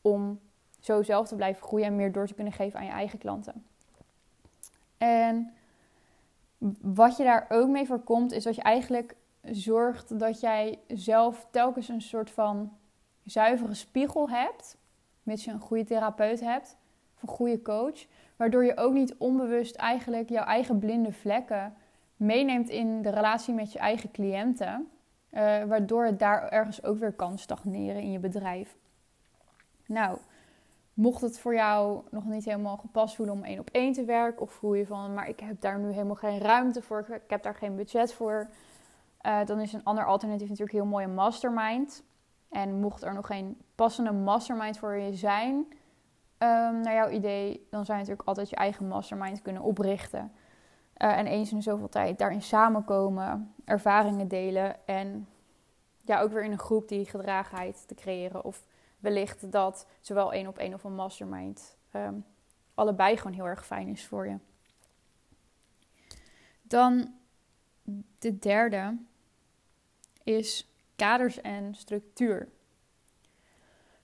om 0.00 0.40
zo 0.80 1.02
zelf 1.02 1.28
te 1.28 1.35
blijven 1.35 1.62
groeien 1.62 1.87
en 1.87 1.97
meer 1.97 2.12
door 2.12 2.26
te 2.26 2.35
kunnen 2.35 2.52
geven 2.52 2.78
aan 2.78 2.85
je 2.85 2.90
eigen 2.90 3.18
klanten. 3.18 3.64
En 4.99 5.52
wat 6.80 7.16
je 7.16 7.25
daar 7.25 7.47
ook 7.49 7.68
mee 7.68 7.87
voorkomt, 7.87 8.32
is 8.32 8.44
dat 8.44 8.54
je 8.54 8.62
eigenlijk 8.62 9.16
zorgt 9.42 10.18
dat 10.18 10.40
jij 10.40 10.78
zelf 10.88 11.47
telkens 11.50 11.88
een 11.88 12.02
soort 12.02 12.30
van 12.30 12.73
zuivere 13.25 13.75
spiegel 13.75 14.30
hebt, 14.30 14.76
mits 15.23 15.44
je 15.44 15.50
een 15.50 15.61
goede 15.61 15.85
therapeut 15.85 16.40
hebt 16.40 16.76
of 17.14 17.23
een 17.23 17.28
goede 17.28 17.62
coach, 17.62 18.06
waardoor 18.37 18.64
je 18.64 18.76
ook 18.76 18.92
niet 18.92 19.14
onbewust 19.18 19.75
eigenlijk 19.75 20.28
jouw 20.28 20.44
eigen 20.44 20.78
blinde 20.78 21.12
vlekken 21.12 21.75
meeneemt 22.16 22.68
in 22.68 23.02
de 23.02 23.11
relatie 23.11 23.54
met 23.54 23.73
je 23.73 23.78
eigen 23.78 24.11
cliënten. 24.11 24.90
Uh, 25.32 25.64
waardoor 25.64 26.04
het 26.04 26.18
daar 26.18 26.49
ergens 26.49 26.82
ook 26.82 26.99
weer 26.99 27.12
kan 27.12 27.38
stagneren 27.38 28.02
in 28.02 28.12
je 28.12 28.18
bedrijf. 28.18 28.76
Nou, 29.87 30.18
mocht 30.94 31.20
het 31.20 31.38
voor 31.38 31.54
jou 31.54 32.02
nog 32.10 32.25
niet 32.25 32.44
helemaal 32.44 32.76
gepast 32.76 33.14
voelen 33.14 33.34
om 33.34 33.44
één 33.44 33.58
op 33.58 33.70
één 33.70 33.92
te 33.92 34.04
werken, 34.04 34.42
of 34.42 34.52
voel 34.52 34.75
je 34.75 34.87
van, 34.87 35.14
maar 35.14 35.28
ik 35.28 35.40
heb 35.40 35.60
daar 35.60 35.78
nu 35.78 35.92
helemaal 35.92 36.14
geen 36.14 36.38
ruimte 36.38 36.82
voor, 36.82 37.06
ik 37.08 37.30
heb 37.30 37.42
daar 37.42 37.54
geen 37.54 37.76
budget 37.76 38.12
voor, 38.12 38.50
uh, 39.26 39.44
dan 39.44 39.60
is 39.60 39.72
een 39.72 39.84
ander 39.84 40.06
alternatief 40.06 40.49
natuurlijk 40.49 40.76
heel 40.76 40.87
mooi 40.87 41.04
een 41.04 41.14
mastermind. 41.14 42.02
En 42.50 42.80
mocht 42.80 43.02
er 43.02 43.14
nog 43.14 43.26
geen 43.26 43.56
passende 43.75 44.12
mastermind 44.12 44.78
voor 44.78 44.96
je 44.96 45.14
zijn, 45.14 45.54
um, 46.38 46.80
naar 46.80 46.94
jouw 46.94 47.08
idee, 47.08 47.66
dan 47.70 47.84
zou 47.84 47.99
je 47.99 48.04
natuurlijk 48.04 48.28
altijd 48.28 48.50
je 48.50 48.56
eigen 48.56 48.88
mastermind 48.88 49.42
kunnen 49.42 49.62
oprichten. 49.62 50.32
Uh, 51.02 51.19
en 51.19 51.26
eens 51.26 51.52
in 51.52 51.62
zoveel 51.62 51.88
tijd 51.88 52.19
daarin 52.19 52.42
samenkomen, 52.42 53.54
ervaringen 53.64 54.28
delen 54.28 54.87
en 54.87 55.28
ja, 56.04 56.21
ook 56.21 56.33
weer 56.33 56.45
in 56.45 56.52
een 56.52 56.59
groep 56.59 56.88
die 56.88 57.04
gedragenheid 57.04 57.88
te 57.88 57.95
creëren. 57.95 58.45
Of 58.45 58.64
wellicht 58.99 59.52
dat 59.52 59.87
zowel 60.00 60.33
één 60.33 60.47
op 60.47 60.59
één 60.59 60.75
of 60.75 60.85
een 60.85 60.95
mastermind 60.95 61.76
um, 61.92 62.25
allebei 62.75 63.16
gewoon 63.16 63.33
heel 63.33 63.47
erg 63.47 63.66
fijn 63.66 63.88
is 63.88 64.07
voor 64.07 64.28
je. 64.28 64.38
Dan 66.63 67.15
de 68.19 68.39
derde 68.39 68.99
is 70.23 70.73
kaders 70.97 71.41
en 71.41 71.75
structuur. 71.75 72.49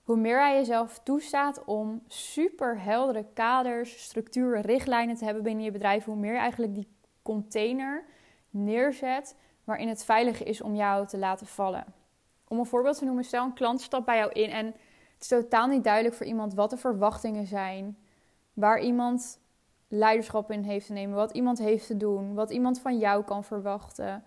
Hoe 0.07 0.17
meer 0.17 0.37
jij 0.37 0.55
jezelf 0.55 0.99
toestaat 1.03 1.63
om 1.65 2.01
super 2.07 2.81
heldere 2.81 3.25
kaders, 3.33 4.03
structuur, 4.03 4.61
richtlijnen 4.61 5.15
te 5.15 5.25
hebben 5.25 5.43
binnen 5.43 5.63
je 5.63 5.71
bedrijf, 5.71 6.05
hoe 6.05 6.15
meer 6.15 6.33
je 6.33 6.39
eigenlijk 6.39 6.73
die 6.73 6.87
container 7.21 8.03
neerzet 8.49 9.35
waarin 9.63 9.87
het 9.87 10.03
veilig 10.03 10.43
is 10.43 10.61
om 10.61 10.75
jou 10.75 11.07
te 11.07 11.17
laten 11.17 11.47
vallen. 11.47 11.85
Om 12.47 12.59
een 12.59 12.65
voorbeeld 12.65 12.97
te 12.97 13.05
noemen, 13.05 13.23
stel 13.23 13.43
een 13.43 13.53
klant 13.53 13.81
stapt 13.81 14.05
bij 14.05 14.17
jou 14.17 14.31
in 14.31 14.49
en 14.49 14.65
het 14.65 15.21
is 15.21 15.27
totaal 15.27 15.67
niet 15.67 15.83
duidelijk 15.83 16.15
voor 16.15 16.25
iemand 16.25 16.53
wat 16.53 16.69
de 16.69 16.77
verwachtingen 16.77 17.47
zijn, 17.47 17.97
waar 18.53 18.79
iemand 18.79 19.39
leiderschap 19.87 20.51
in 20.51 20.63
heeft 20.63 20.85
te 20.85 20.93
nemen, 20.93 21.15
wat 21.15 21.31
iemand 21.31 21.59
heeft 21.59 21.87
te 21.87 21.97
doen, 21.97 22.33
wat 22.33 22.51
iemand 22.51 22.79
van 22.79 22.97
jou 22.97 23.23
kan 23.23 23.43
verwachten. 23.43 24.23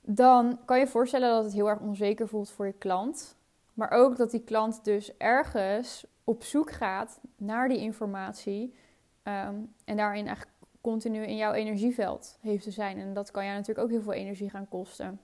Dan 0.00 0.58
kan 0.64 0.78
je 0.78 0.86
voorstellen 0.86 1.30
dat 1.30 1.44
het 1.44 1.52
heel 1.52 1.68
erg 1.68 1.80
onzeker 1.80 2.28
voelt 2.28 2.50
voor 2.50 2.66
je 2.66 2.72
klant. 2.72 3.40
Maar 3.74 3.90
ook 3.90 4.16
dat 4.16 4.30
die 4.30 4.44
klant 4.44 4.84
dus 4.84 5.16
ergens 5.16 6.06
op 6.24 6.42
zoek 6.42 6.70
gaat 6.70 7.20
naar 7.36 7.68
die 7.68 7.78
informatie. 7.78 8.74
Ehm, 9.22 9.54
en 9.84 9.96
daarin 9.96 10.26
eigenlijk 10.26 10.56
continu 10.80 11.22
in 11.22 11.36
jouw 11.36 11.52
energieveld 11.52 12.38
heeft 12.40 12.64
te 12.64 12.70
zijn. 12.70 12.98
En 12.98 13.14
dat 13.14 13.30
kan 13.30 13.44
jou 13.44 13.56
natuurlijk 13.56 13.86
ook 13.86 13.92
heel 13.92 14.02
veel 14.02 14.12
energie 14.12 14.50
gaan 14.50 14.68
kosten. 14.68 15.20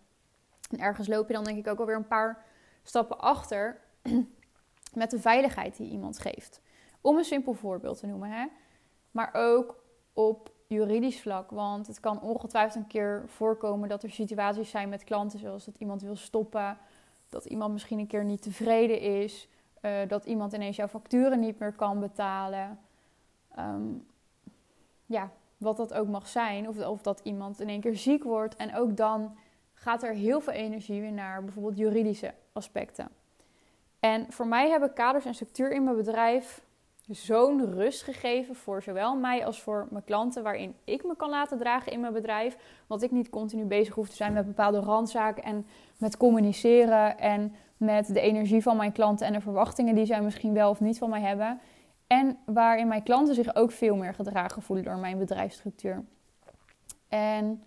En 0.70 0.78
ergens 0.78 1.08
loop 1.08 1.26
je 1.28 1.34
dan 1.34 1.44
denk 1.44 1.58
ik 1.58 1.68
ook 1.68 1.78
alweer 1.78 1.96
een 1.96 2.06
paar 2.06 2.44
stappen 2.82 3.18
achter 3.18 3.80
met 4.94 5.10
de 5.10 5.20
veiligheid 5.20 5.76
die 5.76 5.90
iemand 5.90 6.18
geeft. 6.18 6.60
Om 7.00 7.16
een 7.16 7.24
simpel 7.24 7.54
voorbeeld 7.54 7.98
te 7.98 8.06
noemen. 8.06 8.30
Hè? 8.30 8.46
Maar 9.10 9.30
ook 9.32 9.84
op 10.12 10.52
juridisch 10.68 11.20
vlak. 11.20 11.50
Want 11.50 11.86
het 11.86 12.00
kan 12.00 12.20
ongetwijfeld 12.20 12.82
een 12.82 12.88
keer 12.88 13.22
voorkomen 13.26 13.88
dat 13.88 14.02
er 14.02 14.10
situaties 14.10 14.70
zijn 14.70 14.88
met 14.88 15.04
klanten, 15.04 15.38
zoals 15.38 15.64
dat 15.64 15.76
iemand 15.76 16.02
wil 16.02 16.16
stoppen, 16.16 16.78
dat 17.28 17.44
iemand 17.44 17.72
misschien 17.72 17.98
een 17.98 18.06
keer 18.06 18.24
niet 18.24 18.42
tevreden 18.42 19.00
is, 19.00 19.48
uh, 19.82 20.08
dat 20.08 20.24
iemand 20.24 20.52
ineens 20.52 20.76
jouw 20.76 20.88
facturen 20.88 21.40
niet 21.40 21.58
meer 21.58 21.72
kan 21.72 22.00
betalen. 22.00 22.78
Um, 23.58 24.06
ja, 25.06 25.30
wat 25.56 25.76
dat 25.76 25.94
ook 25.94 26.08
mag 26.08 26.28
zijn. 26.28 26.68
Of, 26.68 26.86
of 26.86 27.02
dat 27.02 27.20
iemand 27.22 27.60
in 27.60 27.68
één 27.68 27.80
keer 27.80 27.96
ziek 27.96 28.22
wordt. 28.22 28.56
En 28.56 28.74
ook 28.74 28.96
dan 28.96 29.36
gaat 29.74 30.02
er 30.02 30.12
heel 30.12 30.40
veel 30.40 30.52
energie 30.52 31.00
weer 31.00 31.12
naar 31.12 31.44
bijvoorbeeld 31.44 31.76
juridische 31.76 32.34
aspecten. 32.52 33.08
En 34.00 34.32
voor 34.32 34.46
mij 34.46 34.70
hebben 34.70 34.92
kaders 34.92 35.24
en 35.24 35.34
structuur 35.34 35.72
in 35.72 35.84
mijn 35.84 35.96
bedrijf 35.96 36.62
zo'n 37.08 37.72
rust 37.74 38.02
gegeven 38.02 38.54
voor 38.54 38.82
zowel 38.82 39.16
mij 39.16 39.46
als 39.46 39.60
voor 39.62 39.86
mijn 39.90 40.04
klanten, 40.04 40.42
waarin 40.42 40.74
ik 40.84 41.04
me 41.04 41.16
kan 41.16 41.30
laten 41.30 41.58
dragen 41.58 41.92
in 41.92 42.00
mijn 42.00 42.12
bedrijf. 42.12 42.56
Want 42.86 43.02
ik 43.02 43.10
niet 43.10 43.30
continu 43.30 43.64
bezig 43.64 43.94
hoef 43.94 44.08
te 44.08 44.16
zijn 44.16 44.32
met 44.32 44.46
bepaalde 44.46 44.80
randzaken 44.80 45.42
en 45.42 45.66
met 45.96 46.16
communiceren 46.16 47.18
en 47.18 47.54
met 47.76 48.14
de 48.14 48.20
energie 48.20 48.62
van 48.62 48.76
mijn 48.76 48.92
klanten 48.92 49.26
en 49.26 49.32
de 49.32 49.40
verwachtingen 49.40 49.94
die 49.94 50.06
zij 50.06 50.22
misschien 50.22 50.52
wel 50.52 50.70
of 50.70 50.80
niet 50.80 50.98
van 50.98 51.10
mij 51.10 51.20
hebben. 51.20 51.60
En 52.06 52.38
waarin 52.46 52.88
mijn 52.88 53.02
klanten 53.02 53.34
zich 53.34 53.54
ook 53.54 53.70
veel 53.70 53.96
meer 53.96 54.14
gedragen 54.14 54.62
voelen 54.62 54.84
door 54.84 54.98
mijn 54.98 55.18
bedrijfsstructuur. 55.18 56.04
En 57.08 57.62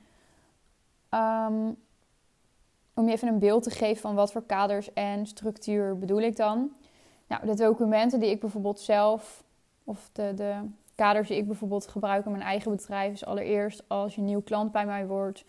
um, 1.13 1.77
om 2.93 3.07
je 3.07 3.11
even 3.13 3.27
een 3.27 3.39
beeld 3.39 3.63
te 3.63 3.69
geven 3.69 4.01
van 4.01 4.15
wat 4.15 4.31
voor 4.31 4.43
kaders 4.43 4.93
en 4.93 5.25
structuur 5.25 5.97
bedoel 5.97 6.21
ik 6.21 6.35
dan. 6.35 6.71
Nou, 7.31 7.45
de 7.45 7.55
documenten 7.55 8.19
die 8.19 8.29
ik 8.29 8.39
bijvoorbeeld 8.39 8.79
zelf, 8.79 9.43
of 9.83 10.09
de, 10.11 10.33
de 10.35 10.55
kaders 10.95 11.27
die 11.27 11.37
ik 11.37 11.47
bijvoorbeeld 11.47 11.87
gebruik 11.87 12.25
in 12.25 12.31
mijn 12.31 12.43
eigen 12.43 12.71
bedrijf, 12.71 13.13
is 13.13 13.25
allereerst 13.25 13.83
als 13.87 14.15
je 14.15 14.21
een 14.21 14.27
nieuw 14.27 14.41
klant 14.41 14.71
bij 14.71 14.85
mij 14.85 15.07
wordt, 15.07 15.45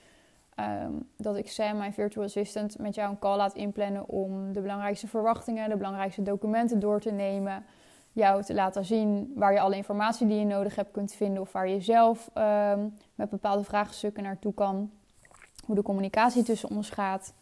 um, 0.61 1.09
dat 1.16 1.37
ik 1.37 1.51
Sam, 1.51 1.77
mijn 1.77 1.92
virtual 1.92 2.25
assistant, 2.25 2.79
met 2.79 2.95
jou 2.95 3.11
een 3.11 3.18
call 3.18 3.37
laat 3.37 3.55
inplannen 3.55 4.09
om 4.09 4.53
de 4.53 4.61
belangrijkste 4.61 5.09
verwachtingen, 5.09 5.68
de 5.68 5.77
belangrijkste 5.77 6.23
documenten 6.23 6.81
door 6.81 7.01
te 7.01 7.11
nemen 7.11 7.64
jou 8.12 8.42
te 8.42 8.55
laten 8.55 8.85
zien 8.85 9.33
waar 9.35 9.53
je 9.53 9.61
alle 9.61 9.77
informatie 9.77 10.27
die 10.27 10.38
je 10.38 10.45
nodig 10.45 10.77
hebt 10.77 10.90
kunt 10.90 11.12
vinden 11.12 11.42
of 11.42 11.53
waar 11.53 11.68
je 11.68 11.81
zelf 11.81 12.31
ehm, 12.35 12.88
met 13.14 13.31
bepaalde 13.31 13.64
vraagstukken 13.64 14.23
naartoe 14.23 14.55
kan. 14.55 14.90
Hoe 15.66 15.75
de 15.75 15.83
communicatie 15.83 16.42
tussen 16.42 16.71
ons 16.71 16.90
gaat. 16.90 17.35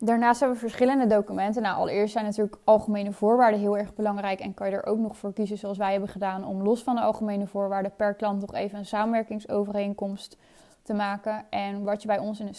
Daarnaast 0.00 0.40
hebben 0.40 0.58
we 0.58 0.68
verschillende 0.68 1.06
documenten. 1.06 1.62
Nou, 1.62 1.76
allereerst 1.76 2.12
zijn 2.12 2.24
natuurlijk 2.24 2.56
algemene 2.64 3.12
voorwaarden 3.12 3.60
heel 3.60 3.78
erg 3.78 3.94
belangrijk 3.94 4.40
en 4.40 4.54
kan 4.54 4.70
je 4.70 4.76
er 4.76 4.86
ook 4.86 4.98
nog 4.98 5.16
voor 5.16 5.32
kiezen, 5.32 5.58
zoals 5.58 5.78
wij 5.78 5.90
hebben 5.90 6.08
gedaan, 6.08 6.44
om 6.44 6.62
los 6.62 6.82
van 6.82 6.94
de 6.94 7.00
algemene 7.00 7.46
voorwaarden 7.46 7.94
per 7.96 8.14
klant 8.14 8.40
nog 8.40 8.54
even 8.54 8.78
een 8.78 8.86
samenwerkingsovereenkomst 8.86 10.36
te 10.82 10.94
maken. 10.94 11.44
En 11.50 11.84
wat 11.84 12.02
je 12.02 12.08
bij 12.08 12.18
ons 12.18 12.40
in 12.40 12.46
een 12.46 12.54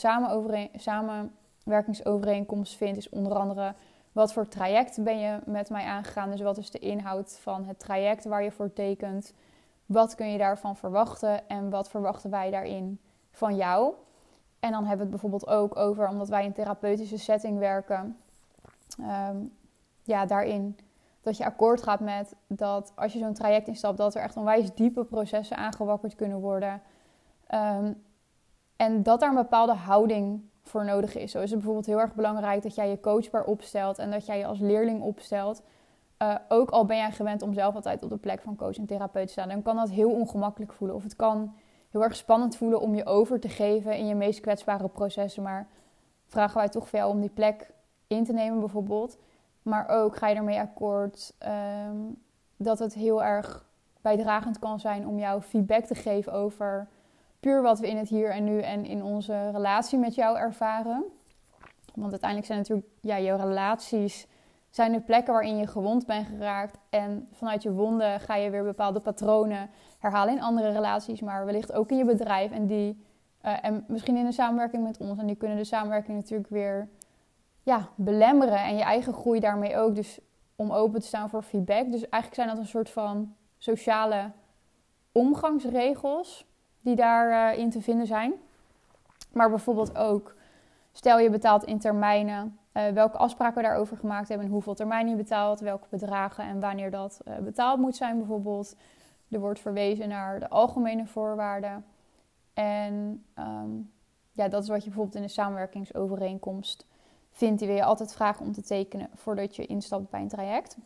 samenwerkingsovereenkomst 0.75 2.75
vindt, 2.75 2.97
is 2.97 3.09
onder 3.09 3.33
andere 3.33 3.73
wat 4.11 4.33
voor 4.33 4.47
traject 4.47 5.03
ben 5.03 5.19
je 5.19 5.39
met 5.45 5.69
mij 5.69 5.83
aangegaan? 5.83 6.31
Dus 6.31 6.41
wat 6.41 6.57
is 6.57 6.71
de 6.71 6.79
inhoud 6.79 7.39
van 7.41 7.65
het 7.65 7.79
traject 7.79 8.25
waar 8.25 8.43
je 8.43 8.51
voor 8.51 8.73
tekent? 8.73 9.33
Wat 9.85 10.15
kun 10.15 10.31
je 10.31 10.37
daarvan 10.37 10.75
verwachten 10.75 11.47
en 11.47 11.69
wat 11.69 11.89
verwachten 11.89 12.29
wij 12.29 12.51
daarin 12.51 12.99
van 13.31 13.55
jou? 13.55 13.93
En 14.59 14.71
dan 14.71 14.85
hebben 14.85 15.05
we 15.05 15.11
het 15.11 15.21
bijvoorbeeld 15.21 15.47
ook 15.47 15.77
over, 15.77 16.07
omdat 16.07 16.29
wij 16.29 16.45
in 16.45 16.53
therapeutische 16.53 17.17
setting 17.17 17.57
werken, 17.59 18.17
ehm, 18.99 19.37
ja, 20.03 20.25
daarin 20.25 20.77
dat 21.21 21.37
je 21.37 21.45
akkoord 21.45 21.83
gaat 21.83 21.99
met 21.99 22.35
dat 22.47 22.91
als 22.95 23.13
je 23.13 23.19
zo'n 23.19 23.33
traject 23.33 23.67
instapt, 23.67 23.97
dat 23.97 24.15
er 24.15 24.21
echt 24.21 24.37
onwijs 24.37 24.73
diepe 24.73 25.03
processen 25.03 25.57
aangewakkerd 25.57 26.15
kunnen 26.15 26.39
worden. 26.39 26.81
Ehm, 27.47 27.93
en 28.75 29.03
dat 29.03 29.19
daar 29.19 29.29
een 29.29 29.35
bepaalde 29.35 29.73
houding 29.73 30.49
voor 30.63 30.85
nodig 30.85 31.15
is. 31.15 31.31
Zo 31.31 31.37
is 31.37 31.49
het 31.49 31.59
bijvoorbeeld 31.59 31.85
heel 31.85 31.99
erg 31.99 32.15
belangrijk 32.15 32.63
dat 32.63 32.75
jij 32.75 32.89
je 32.89 32.99
coachbaar 32.99 33.43
opstelt 33.43 33.97
en 33.97 34.11
dat 34.11 34.25
jij 34.25 34.37
je 34.37 34.45
als 34.45 34.59
leerling 34.59 35.01
opstelt. 35.01 35.63
Uh, 36.21 36.35
ook 36.47 36.69
al 36.69 36.85
ben 36.85 36.97
jij 36.97 37.11
gewend 37.11 37.41
om 37.41 37.53
zelf 37.53 37.75
altijd 37.75 38.03
op 38.03 38.09
de 38.09 38.17
plek 38.17 38.41
van 38.41 38.55
coach 38.55 38.77
en 38.77 38.85
therapeut 38.85 39.25
te 39.25 39.31
staan, 39.31 39.49
dan 39.49 39.61
kan 39.61 39.75
dat 39.75 39.89
heel 39.89 40.11
ongemakkelijk 40.11 40.73
voelen. 40.73 40.95
Of 40.95 41.03
het 41.03 41.15
kan 41.15 41.53
heel 41.91 42.03
erg 42.03 42.15
spannend 42.15 42.57
voelen 42.57 42.81
om 42.81 42.95
je 42.95 43.05
over 43.05 43.39
te 43.39 43.49
geven 43.49 43.97
in 43.97 44.07
je 44.07 44.15
meest 44.15 44.39
kwetsbare 44.39 44.87
processen. 44.87 45.43
Maar 45.43 45.67
vragen 46.27 46.57
wij 46.57 46.69
toch 46.69 46.89
veel 46.89 47.09
om 47.09 47.19
die 47.19 47.29
plek 47.29 47.71
in 48.07 48.23
te 48.23 48.33
nemen, 48.33 48.59
bijvoorbeeld. 48.59 49.17
Maar 49.61 49.87
ook 49.89 50.15
ga 50.15 50.27
je 50.27 50.35
ermee 50.35 50.59
akkoord 50.59 51.33
um, 51.89 52.17
dat 52.57 52.79
het 52.79 52.93
heel 52.93 53.23
erg 53.23 53.65
bijdragend 54.01 54.59
kan 54.59 54.79
zijn 54.79 55.07
om 55.07 55.19
jou 55.19 55.41
feedback 55.41 55.85
te 55.85 55.95
geven 55.95 56.33
over 56.33 56.87
puur 57.39 57.61
wat 57.61 57.79
we 57.79 57.87
in 57.87 57.97
het 57.97 58.09
hier 58.09 58.31
en 58.31 58.43
nu 58.43 58.61
en 58.61 58.85
in 58.85 59.03
onze 59.03 59.49
relatie 59.49 59.99
met 59.99 60.15
jou 60.15 60.37
ervaren. 60.37 61.03
Want 61.93 62.11
uiteindelijk 62.11 62.47
zijn 62.47 62.59
natuurlijk 62.59 62.87
ja, 63.01 63.19
jouw 63.19 63.37
relaties 63.37 64.27
zijn 64.69 64.91
de 64.91 65.01
plekken 65.01 65.33
waarin 65.33 65.57
je 65.57 65.67
gewond 65.67 66.05
bent 66.05 66.27
geraakt. 66.27 66.77
En 66.89 67.27
vanuit 67.31 67.63
je 67.63 67.71
wonden 67.71 68.19
ga 68.19 68.35
je 68.35 68.49
weer 68.49 68.63
bepaalde 68.63 68.99
patronen 68.99 69.69
herhalen 69.99 70.35
in 70.35 70.41
andere 70.41 70.71
relaties, 70.71 71.21
maar 71.21 71.45
wellicht 71.45 71.73
ook 71.73 71.89
in 71.89 71.97
je 71.97 72.05
bedrijf. 72.05 72.51
En, 72.51 72.67
die, 72.67 73.05
uh, 73.45 73.65
en 73.65 73.85
misschien 73.87 74.17
in 74.17 74.25
de 74.25 74.31
samenwerking 74.31 74.83
met 74.83 74.97
ons. 74.97 75.19
En 75.19 75.25
die 75.25 75.35
kunnen 75.35 75.57
de 75.57 75.63
samenwerking 75.63 76.17
natuurlijk 76.17 76.49
weer 76.49 76.89
ja, 77.63 77.87
belemmeren. 77.95 78.63
En 78.63 78.75
je 78.75 78.83
eigen 78.83 79.13
groei 79.13 79.39
daarmee 79.39 79.77
ook. 79.77 79.95
Dus 79.95 80.19
om 80.55 80.71
open 80.71 80.99
te 80.99 81.07
staan 81.07 81.29
voor 81.29 81.43
feedback. 81.43 81.91
Dus 81.91 82.09
eigenlijk 82.09 82.33
zijn 82.33 82.47
dat 82.47 82.57
een 82.57 82.65
soort 82.65 82.89
van 82.89 83.35
sociale 83.57 84.31
omgangsregels 85.11 86.45
die 86.81 86.95
daarin 86.95 87.65
uh, 87.65 87.71
te 87.71 87.81
vinden 87.81 88.07
zijn. 88.07 88.33
Maar 89.31 89.49
bijvoorbeeld 89.49 89.97
ook, 89.97 90.35
stel 90.91 91.19
je 91.19 91.29
betaalt 91.29 91.63
in 91.63 91.79
termijnen, 91.79 92.59
uh, 92.73 92.87
welke 92.87 93.17
afspraken 93.17 93.55
we 93.55 93.67
daarover 93.67 93.97
gemaakt 93.97 94.27
hebben 94.27 94.47
en 94.47 94.53
hoeveel 94.53 94.73
termijn 94.73 95.07
je 95.07 95.15
betaalt, 95.15 95.59
welke 95.59 95.87
bedragen 95.89 96.43
en 96.43 96.59
wanneer 96.59 96.91
dat 96.91 97.21
uh, 97.27 97.37
betaald 97.37 97.79
moet 97.79 97.95
zijn 97.95 98.17
bijvoorbeeld. 98.17 98.75
Er 99.29 99.39
wordt 99.39 99.59
verwezen 99.59 100.09
naar 100.09 100.39
de 100.39 100.49
algemene 100.49 101.05
voorwaarden. 101.05 101.85
En 102.53 103.25
um, 103.39 103.91
ja, 104.31 104.47
dat 104.47 104.63
is 104.63 104.69
wat 104.69 104.83
je 104.83 104.85
bijvoorbeeld 104.85 105.15
in 105.15 105.21
de 105.21 105.27
samenwerkingsovereenkomst 105.27 106.85
vindt. 107.31 107.59
Die 107.59 107.67
wil 107.67 107.77
je 107.77 107.83
altijd 107.83 108.13
vragen 108.13 108.45
om 108.45 108.51
te 108.51 108.61
tekenen 108.61 109.09
voordat 109.15 109.55
je 109.55 109.65
instapt 109.65 110.09
bij 110.09 110.21
een 110.21 110.27
traject. 110.27 110.77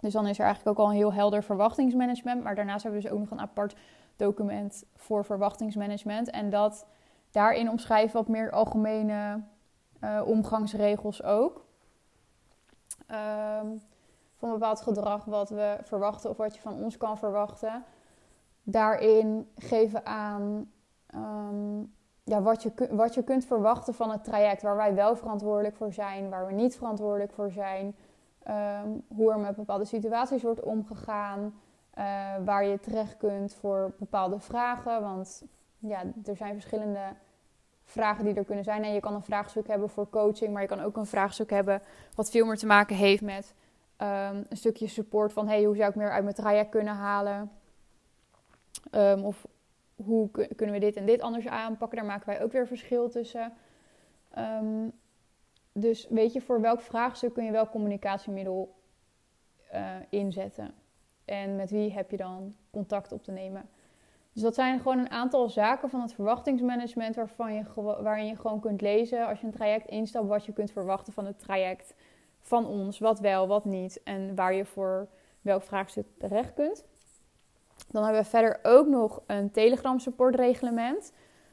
Dus 0.00 0.12
dan 0.12 0.26
is 0.26 0.38
er 0.38 0.44
eigenlijk 0.44 0.78
ook 0.78 0.84
al 0.84 0.90
een 0.90 0.96
heel 0.96 1.12
helder 1.12 1.42
verwachtingsmanagement. 1.42 2.42
Maar 2.42 2.54
daarnaast 2.54 2.82
hebben 2.82 3.00
we 3.00 3.06
dus 3.06 3.16
ook 3.16 3.22
nog 3.22 3.30
een 3.30 3.40
apart 3.40 3.76
document 4.16 4.84
voor 4.96 5.24
verwachtingsmanagement. 5.24 6.30
En 6.30 6.50
dat 6.50 6.86
daarin 7.30 7.70
omschrijven 7.70 8.16
wat 8.16 8.28
meer 8.28 8.50
algemene 8.50 9.42
uh, 10.00 10.22
omgangsregels 10.24 11.22
ook. 11.22 11.66
Um, 13.10 13.80
van 14.36 14.50
bepaald 14.50 14.80
gedrag 14.80 15.24
wat 15.24 15.50
we 15.50 15.78
verwachten 15.82 16.30
of 16.30 16.36
wat 16.36 16.54
je 16.54 16.60
van 16.60 16.74
ons 16.74 16.96
kan 16.96 17.18
verwachten. 17.18 17.84
Daarin 18.62 19.48
geven 19.56 20.06
aan 20.06 20.70
um, 21.14 21.94
ja, 22.24 22.42
wat, 22.42 22.62
je, 22.62 22.88
wat 22.90 23.14
je 23.14 23.22
kunt 23.22 23.44
verwachten 23.44 23.94
van 23.94 24.10
het 24.10 24.24
traject. 24.24 24.62
Waar 24.62 24.76
wij 24.76 24.94
wel 24.94 25.16
verantwoordelijk 25.16 25.76
voor 25.76 25.92
zijn, 25.92 26.30
waar 26.30 26.46
we 26.46 26.52
niet 26.52 26.76
verantwoordelijk 26.76 27.32
voor 27.32 27.50
zijn. 27.50 27.96
Um, 28.82 29.04
hoe 29.16 29.32
er 29.32 29.38
met 29.38 29.56
bepaalde 29.56 29.84
situaties 29.84 30.42
wordt 30.42 30.62
omgegaan. 30.62 31.40
Uh, 31.98 32.04
waar 32.44 32.64
je 32.64 32.80
terecht 32.80 33.16
kunt 33.16 33.54
voor 33.54 33.94
bepaalde 33.98 34.38
vragen. 34.38 35.02
Want 35.02 35.42
ja, 35.78 36.02
er 36.24 36.36
zijn 36.36 36.52
verschillende 36.52 37.14
vragen 37.84 38.24
die 38.24 38.34
er 38.34 38.44
kunnen 38.44 38.64
zijn. 38.64 38.84
En 38.84 38.92
je 38.92 39.00
kan 39.00 39.14
een 39.14 39.22
vraagstuk 39.22 39.66
hebben 39.66 39.88
voor 39.88 40.10
coaching, 40.10 40.52
maar 40.52 40.62
je 40.62 40.68
kan 40.68 40.80
ook 40.80 40.96
een 40.96 41.06
vraagstuk 41.06 41.50
hebben 41.50 41.82
wat 42.14 42.30
veel 42.30 42.46
meer 42.46 42.56
te 42.56 42.66
maken 42.66 42.96
heeft 42.96 43.22
met 43.22 43.54
um, 43.98 44.46
een 44.48 44.56
stukje 44.56 44.86
support 44.86 45.32
van 45.32 45.48
hey, 45.48 45.64
hoe 45.64 45.76
zou 45.76 45.88
ik 45.88 45.94
meer 45.94 46.10
uit 46.10 46.22
mijn 46.22 46.34
traject 46.34 46.70
kunnen 46.70 46.94
halen? 46.94 47.50
Um, 48.92 49.24
of 49.24 49.46
hoe 49.96 50.30
kunnen 50.30 50.74
we 50.74 50.80
dit 50.80 50.96
en 50.96 51.06
dit 51.06 51.20
anders 51.20 51.46
aanpakken? 51.46 51.98
Daar 51.98 52.06
maken 52.06 52.26
wij 52.26 52.42
ook 52.42 52.52
weer 52.52 52.66
verschil 52.66 53.08
tussen. 53.08 53.52
Um, 54.38 54.92
dus 55.72 56.06
weet 56.08 56.32
je, 56.32 56.40
voor 56.40 56.60
welk 56.60 56.80
vraagstuk 56.80 57.34
kun 57.34 57.44
je 57.44 57.50
welk 57.50 57.70
communicatiemiddel 57.70 58.74
uh, 59.74 59.96
inzetten? 60.08 60.74
En 61.24 61.56
met 61.56 61.70
wie 61.70 61.92
heb 61.92 62.10
je 62.10 62.16
dan 62.16 62.54
contact 62.70 63.12
op 63.12 63.22
te 63.22 63.32
nemen? 63.32 63.68
Dus 64.38 64.46
dat 64.46 64.56
zijn 64.56 64.78
gewoon 64.78 64.98
een 64.98 65.10
aantal 65.10 65.48
zaken 65.48 65.90
van 65.90 66.00
het 66.00 66.12
verwachtingsmanagement 66.12 67.16
waarvan 67.16 67.54
je, 67.54 67.64
waarin 67.74 68.26
je 68.26 68.36
gewoon 68.36 68.60
kunt 68.60 68.80
lezen 68.80 69.26
als 69.26 69.40
je 69.40 69.46
een 69.46 69.52
traject 69.52 69.88
instapt 69.88 70.26
wat 70.26 70.44
je 70.44 70.52
kunt 70.52 70.72
verwachten 70.72 71.12
van 71.12 71.26
het 71.26 71.38
traject 71.38 71.94
van 72.40 72.66
ons, 72.66 72.98
wat 72.98 73.20
wel, 73.20 73.46
wat 73.46 73.64
niet 73.64 74.00
en 74.04 74.34
waar 74.34 74.54
je 74.54 74.64
voor 74.64 75.08
welk 75.40 75.62
vraagstuk 75.62 76.06
terecht 76.18 76.54
kunt. 76.54 76.84
Dan 77.90 78.02
hebben 78.02 78.22
we 78.22 78.28
verder 78.28 78.58
ook 78.62 78.86
nog 78.86 79.22
een 79.26 79.50
Telegram 79.50 79.98
support 79.98 80.34
reglement. 80.34 81.12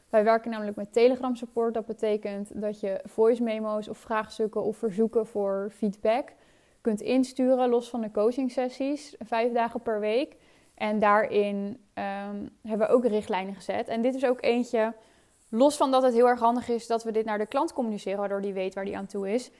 Wij 0.09 0.23
werken 0.23 0.51
namelijk 0.51 0.77
met 0.77 0.93
Telegram 0.93 1.35
support. 1.35 1.73
Dat 1.73 1.85
betekent 1.85 2.61
dat 2.61 2.79
je 2.79 2.99
voice 3.03 3.43
memo's 3.43 3.87
of 3.87 3.97
vraagstukken 3.97 4.63
of 4.63 4.77
verzoeken 4.77 5.27
voor 5.27 5.71
feedback 5.71 6.33
kunt 6.81 7.01
insturen, 7.01 7.69
los 7.69 7.89
van 7.89 8.01
de 8.01 8.11
coaching 8.11 8.51
sessies, 8.51 9.15
vijf 9.19 9.53
dagen 9.53 9.81
per 9.81 9.99
week. 9.99 10.35
En 10.75 10.99
daarin 10.99 11.79
um, 11.93 12.49
hebben 12.61 12.87
we 12.87 12.93
ook 12.93 13.05
richtlijnen 13.05 13.55
gezet. 13.55 13.87
En 13.87 14.01
dit 14.01 14.15
is 14.15 14.25
ook 14.25 14.41
eentje, 14.41 14.93
los 15.49 15.77
van 15.77 15.91
dat 15.91 16.03
het 16.03 16.13
heel 16.13 16.27
erg 16.27 16.39
handig 16.39 16.69
is 16.69 16.87
dat 16.87 17.03
we 17.03 17.11
dit 17.11 17.25
naar 17.25 17.37
de 17.37 17.45
klant 17.45 17.73
communiceren, 17.73 18.19
waardoor 18.19 18.41
die 18.41 18.53
weet 18.53 18.73
waar 18.73 18.85
die 18.85 18.97
aan 18.97 19.05
toe 19.05 19.33
is. 19.33 19.51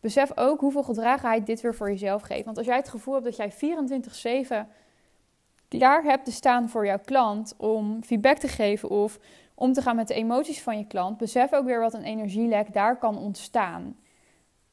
Besef 0.00 0.30
ook 0.34 0.60
hoeveel 0.60 0.82
gedragenheid 0.82 1.46
dit 1.46 1.60
weer 1.60 1.74
voor 1.74 1.90
jezelf 1.90 2.22
geeft. 2.22 2.44
Want 2.44 2.56
als 2.56 2.66
jij 2.66 2.76
het 2.76 2.88
gevoel 2.88 3.14
hebt 3.14 3.26
dat 3.26 3.36
jij 3.36 3.52
24-7 4.66 4.68
klaar 5.68 6.02
hebt 6.02 6.24
te 6.24 6.32
staan 6.32 6.68
voor 6.68 6.86
jouw 6.86 7.00
klant 7.04 7.54
om 7.56 8.02
feedback 8.02 8.38
te 8.38 8.48
geven 8.48 8.88
of 8.88 9.18
om 9.54 9.72
te 9.72 9.82
gaan 9.82 9.96
met 9.96 10.08
de 10.08 10.14
emoties 10.14 10.62
van 10.62 10.78
je 10.78 10.86
klant, 10.86 11.18
besef 11.18 11.52
ook 11.52 11.64
weer 11.64 11.80
wat 11.80 11.94
een 11.94 12.04
energielek 12.04 12.72
daar 12.72 12.98
kan 12.98 13.18
ontstaan. 13.18 13.96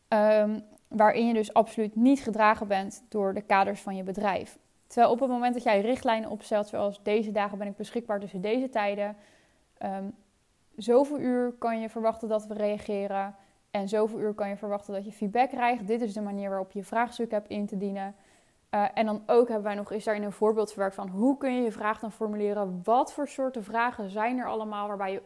Um, 0.07 0.63
waarin 0.87 1.27
je 1.27 1.33
dus 1.33 1.53
absoluut 1.53 1.95
niet 1.95 2.21
gedragen 2.21 2.67
bent 2.67 3.03
door 3.09 3.33
de 3.33 3.41
kaders 3.41 3.81
van 3.81 3.95
je 3.95 4.03
bedrijf. 4.03 4.59
Terwijl 4.91 5.11
op 5.11 5.19
het 5.19 5.29
moment 5.29 5.53
dat 5.53 5.63
jij 5.63 5.81
richtlijnen 5.81 6.29
opstelt, 6.29 6.67
zoals 6.67 7.03
deze 7.03 7.31
dagen 7.31 7.57
ben 7.57 7.67
ik 7.67 7.75
beschikbaar 7.75 8.19
tussen 8.19 8.41
deze 8.41 8.69
tijden, 8.69 9.15
um, 9.83 10.15
zoveel 10.75 11.19
uur 11.19 11.51
kan 11.51 11.79
je 11.79 11.89
verwachten 11.89 12.29
dat 12.29 12.45
we 12.45 12.53
reageren 12.53 13.35
en 13.69 13.89
zoveel 13.89 14.19
uur 14.19 14.33
kan 14.33 14.49
je 14.49 14.57
verwachten 14.57 14.93
dat 14.93 15.05
je 15.05 15.11
feedback 15.11 15.49
krijgt. 15.49 15.87
Dit 15.87 16.01
is 16.01 16.13
de 16.13 16.21
manier 16.21 16.49
waarop 16.49 16.71
je 16.71 16.79
je 16.79 16.85
vraagstuk 16.85 17.31
hebt 17.31 17.47
in 17.47 17.65
te 17.65 17.77
dienen. 17.77 18.15
Uh, 18.71 18.85
en 18.93 19.05
dan 19.05 19.23
ook 19.25 19.47
hebben 19.47 19.65
wij 19.65 19.75
nog 19.75 19.91
eens 19.91 20.03
daarin 20.03 20.23
een 20.23 20.31
voorbeeld 20.31 20.71
verwerkt 20.71 20.95
van 20.95 21.07
hoe 21.07 21.37
kun 21.37 21.55
je 21.55 21.61
je 21.61 21.71
vraag 21.71 21.99
dan 21.99 22.11
formuleren. 22.11 22.81
Wat 22.83 23.13
voor 23.13 23.27
soorten 23.27 23.63
vragen 23.63 24.09
zijn 24.09 24.37
er 24.37 24.47
allemaal 24.47 24.87
waarbij 24.87 25.11
je 25.11 25.21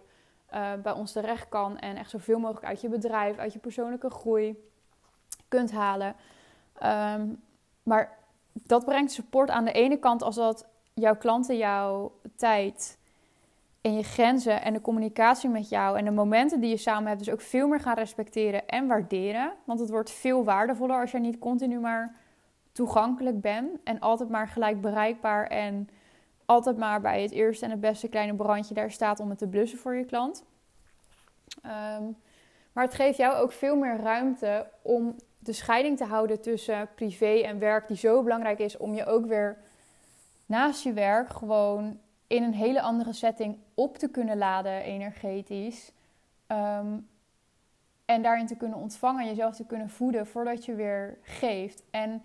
uh, 0.54 0.74
bij 0.74 0.94
ons 0.94 1.12
terecht 1.12 1.50
kan. 1.50 1.80
En 1.80 1.96
echt 1.96 2.10
zoveel 2.10 2.40
mogelijk 2.40 2.66
uit 2.66 2.82
je 2.82 2.90
bedrijf, 2.90 3.38
uit 3.38 3.54
je 3.54 3.60
persoonlijke 3.60 4.10
groei 4.10 4.70
kunt 5.48 5.72
halen. 5.72 6.16
Um, 6.84 7.44
maar 7.84 8.24
dat 8.64 8.86
brengt 8.86 9.12
support 9.12 9.50
aan 9.50 9.66
de 9.66 9.72
ene 9.72 9.98
kant 9.98 10.22
als 10.22 10.36
dat 10.36 10.68
jouw 10.94 11.16
klanten 11.16 11.58
jouw 11.58 12.12
tijd 12.36 12.98
en 13.82 13.96
je 13.96 14.04
grenzen 14.04 14.62
en 14.62 14.74
de 14.74 14.82
communicatie 14.82 15.50
met 15.50 15.70
jou 15.70 15.98
en 15.98 16.06
de 16.06 16.12
momenten 16.12 16.60
die 16.60 16.70
je 16.70 16.78
samen 16.78 17.08
hebt 17.08 17.20
dus 17.20 17.34
ook 17.34 17.42
veel 17.42 17.68
meer 17.68 17.80
gaan 17.80 17.96
respecteren 17.96 18.68
en 18.68 18.88
waarderen. 18.88 19.54
Want 19.64 19.80
het 19.80 19.90
wordt 19.90 20.12
veel 20.12 20.44
waardevoller 20.44 21.00
als 21.00 21.12
jij 21.12 21.20
niet 21.20 21.40
continu 21.40 21.80
maar 21.80 22.16
toegankelijk 22.72 23.42
bent 23.42 23.84
en 23.84 24.00
altijd 24.00 24.30
maar 24.30 24.48
gelijk 24.48 24.82
bereikbaar 24.82 25.48
en 25.48 25.90
altijd 26.46 26.78
maar 26.78 27.02
bij 27.02 27.22
het 27.22 27.32
eerste 27.32 27.66
en 27.66 27.72
het 27.72 27.80
beste 27.80 28.08
kleine 28.08 28.36
brandje 28.36 28.74
daar 28.74 28.92
staat 28.92 29.20
om 29.20 29.30
het 29.30 29.38
te 29.38 29.48
blussen 29.48 29.80
voor 29.80 29.96
je 29.96 30.06
klant. 30.06 30.44
Um, 31.66 32.18
maar 32.74 32.84
het 32.84 32.94
geeft 32.94 33.18
jou 33.18 33.36
ook 33.36 33.52
veel 33.52 33.76
meer 33.76 33.98
ruimte 33.98 34.68
om 34.82 35.16
de 35.46 35.54
scheiding 35.54 35.98
te 35.98 36.06
houden 36.06 36.42
tussen 36.42 36.90
privé 36.96 37.42
en 37.42 37.60
werk, 37.60 37.88
die 37.88 37.98
zo 37.98 38.24
belangrijk 38.24 38.60
is 38.60 38.78
om 38.78 38.94
je 38.94 39.06
ook 39.06 39.26
weer 39.26 39.58
naast 40.46 40.84
je 40.84 40.94
werk 40.94 41.30
gewoon 41.30 42.00
in 42.28 42.44
een 42.44 42.54
hele 42.54 42.82
andere 42.82 43.14
setting 43.14 43.58
op 43.74 43.98
te 43.98 44.10
kunnen 44.10 44.38
laden 44.38 44.82
energetisch. 44.82 45.92
Um, 46.48 47.08
en 48.06 48.22
daarin 48.22 48.48
te 48.48 48.56
kunnen 48.56 48.78
ontvangen, 48.78 49.26
jezelf 49.26 49.56
te 49.56 49.66
kunnen 49.66 49.90
voeden 49.90 50.28
voordat 50.28 50.66
je 50.66 50.76
weer 50.76 51.18
geeft. 51.22 51.84
En 51.92 52.24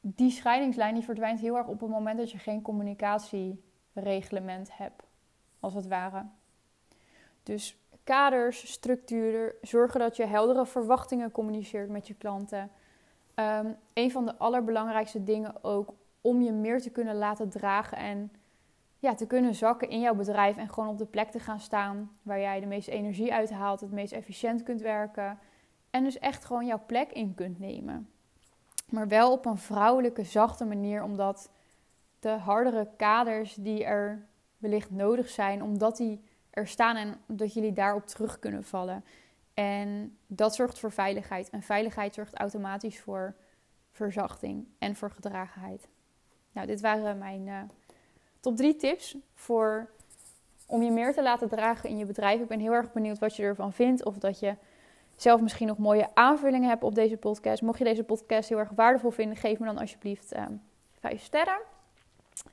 die 0.00 0.30
scheidingslijn 0.30 0.94
die 0.94 1.04
verdwijnt 1.04 1.40
heel 1.40 1.56
erg 1.56 1.66
op 1.66 1.80
het 1.80 1.90
moment 1.90 2.18
dat 2.18 2.30
je 2.30 2.38
geen 2.38 2.62
communicatiereglement 2.62 4.76
hebt, 4.76 5.02
als 5.60 5.74
het 5.74 5.86
ware. 5.86 6.24
Dus 7.42 7.79
kaders, 8.10 8.72
structuren, 8.72 9.52
zorgen 9.62 10.00
dat 10.00 10.16
je 10.16 10.26
heldere 10.26 10.66
verwachtingen 10.66 11.30
communiceert 11.30 11.90
met 11.90 12.06
je 12.06 12.14
klanten. 12.14 12.70
Um, 13.34 13.76
een 13.92 14.10
van 14.10 14.26
de 14.26 14.36
allerbelangrijkste 14.38 15.24
dingen 15.24 15.64
ook 15.64 15.94
om 16.20 16.42
je 16.42 16.52
meer 16.52 16.80
te 16.80 16.90
kunnen 16.90 17.16
laten 17.16 17.48
dragen 17.48 17.98
en 17.98 18.32
ja, 18.98 19.14
te 19.14 19.26
kunnen 19.26 19.54
zakken 19.54 19.88
in 19.88 20.00
jouw 20.00 20.14
bedrijf 20.14 20.56
en 20.56 20.68
gewoon 20.68 20.88
op 20.88 20.98
de 20.98 21.06
plek 21.06 21.30
te 21.30 21.38
gaan 21.38 21.60
staan 21.60 22.10
waar 22.22 22.40
jij 22.40 22.60
de 22.60 22.66
meeste 22.66 22.90
energie 22.90 23.32
uithaalt, 23.32 23.80
het 23.80 23.92
meest 23.92 24.12
efficiënt 24.12 24.62
kunt 24.62 24.80
werken 24.80 25.38
en 25.90 26.04
dus 26.04 26.18
echt 26.18 26.44
gewoon 26.44 26.66
jouw 26.66 26.82
plek 26.86 27.12
in 27.12 27.34
kunt 27.34 27.58
nemen. 27.58 28.10
Maar 28.88 29.08
wel 29.08 29.32
op 29.32 29.46
een 29.46 29.58
vrouwelijke, 29.58 30.24
zachte 30.24 30.64
manier, 30.64 31.02
omdat 31.02 31.50
de 32.20 32.28
hardere 32.28 32.88
kaders 32.96 33.54
die 33.54 33.84
er 33.84 34.26
wellicht 34.58 34.90
nodig 34.90 35.28
zijn, 35.28 35.62
omdat 35.62 35.96
die 35.96 36.28
er 36.60 36.68
staan 36.68 36.96
en 36.96 37.20
dat 37.26 37.54
jullie 37.54 37.72
daarop 37.72 38.06
terug 38.06 38.38
kunnen 38.38 38.64
vallen. 38.64 39.04
En 39.54 40.16
dat 40.26 40.54
zorgt 40.54 40.78
voor 40.78 40.92
veiligheid. 40.92 41.50
En 41.50 41.62
veiligheid 41.62 42.14
zorgt 42.14 42.34
automatisch 42.34 43.00
voor 43.00 43.34
verzachting 43.90 44.66
en 44.78 44.96
voor 44.96 45.10
gedragenheid. 45.10 45.88
Nou, 46.52 46.66
dit 46.66 46.80
waren 46.80 47.18
mijn 47.18 47.46
uh, 47.46 47.60
top 48.40 48.56
drie 48.56 48.76
tips 48.76 49.16
voor 49.34 49.90
om 50.66 50.82
je 50.82 50.90
meer 50.90 51.12
te 51.12 51.22
laten 51.22 51.48
dragen 51.48 51.88
in 51.88 51.98
je 51.98 52.04
bedrijf. 52.04 52.40
Ik 52.40 52.48
ben 52.48 52.60
heel 52.60 52.72
erg 52.72 52.92
benieuwd 52.92 53.18
wat 53.18 53.36
je 53.36 53.42
ervan 53.42 53.72
vindt. 53.72 54.04
Of 54.04 54.18
dat 54.18 54.38
je 54.38 54.54
zelf 55.16 55.40
misschien 55.40 55.66
nog 55.66 55.78
mooie 55.78 56.08
aanvullingen 56.14 56.68
hebt 56.68 56.82
op 56.82 56.94
deze 56.94 57.16
podcast. 57.16 57.62
Mocht 57.62 57.78
je 57.78 57.84
deze 57.84 58.04
podcast 58.04 58.48
heel 58.48 58.58
erg 58.58 58.70
waardevol 58.74 59.10
vinden, 59.10 59.36
geef 59.36 59.58
me 59.58 59.66
dan 59.66 59.78
alsjeblieft 59.78 60.34
uh, 60.34 60.46
vijf 61.00 61.22
sterren. 61.22 61.60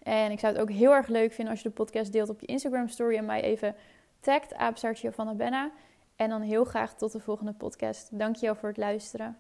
En 0.04 0.32
ik 0.32 0.40
zou 0.40 0.54
het 0.54 0.62
ook 0.62 0.72
heel 0.72 0.94
erg 0.94 1.08
leuk 1.08 1.34
vinden 1.34 1.54
als 1.54 1.64
je 1.64 1.70
de 1.70 1.76
podcast 1.76 2.12
deelt 2.12 2.30
op 2.30 2.40
je 2.40 2.46
Instagram 2.46 2.88
story 2.88 3.16
en 3.18 3.26
mij 3.26 3.42
even 3.42 3.76
tagt, 4.28 4.56
apenstaartje 4.56 5.12
van 5.12 5.38
Benna. 5.38 5.72
En 6.16 6.30
dan 6.30 6.42
heel 6.42 6.64
graag 6.64 6.94
tot 6.94 7.12
de 7.12 7.20
volgende 7.20 7.54
podcast. 7.54 8.20
Dankjewel 8.20 8.56
voor 8.56 8.70
het 8.70 8.78
luisteren. 8.78 9.38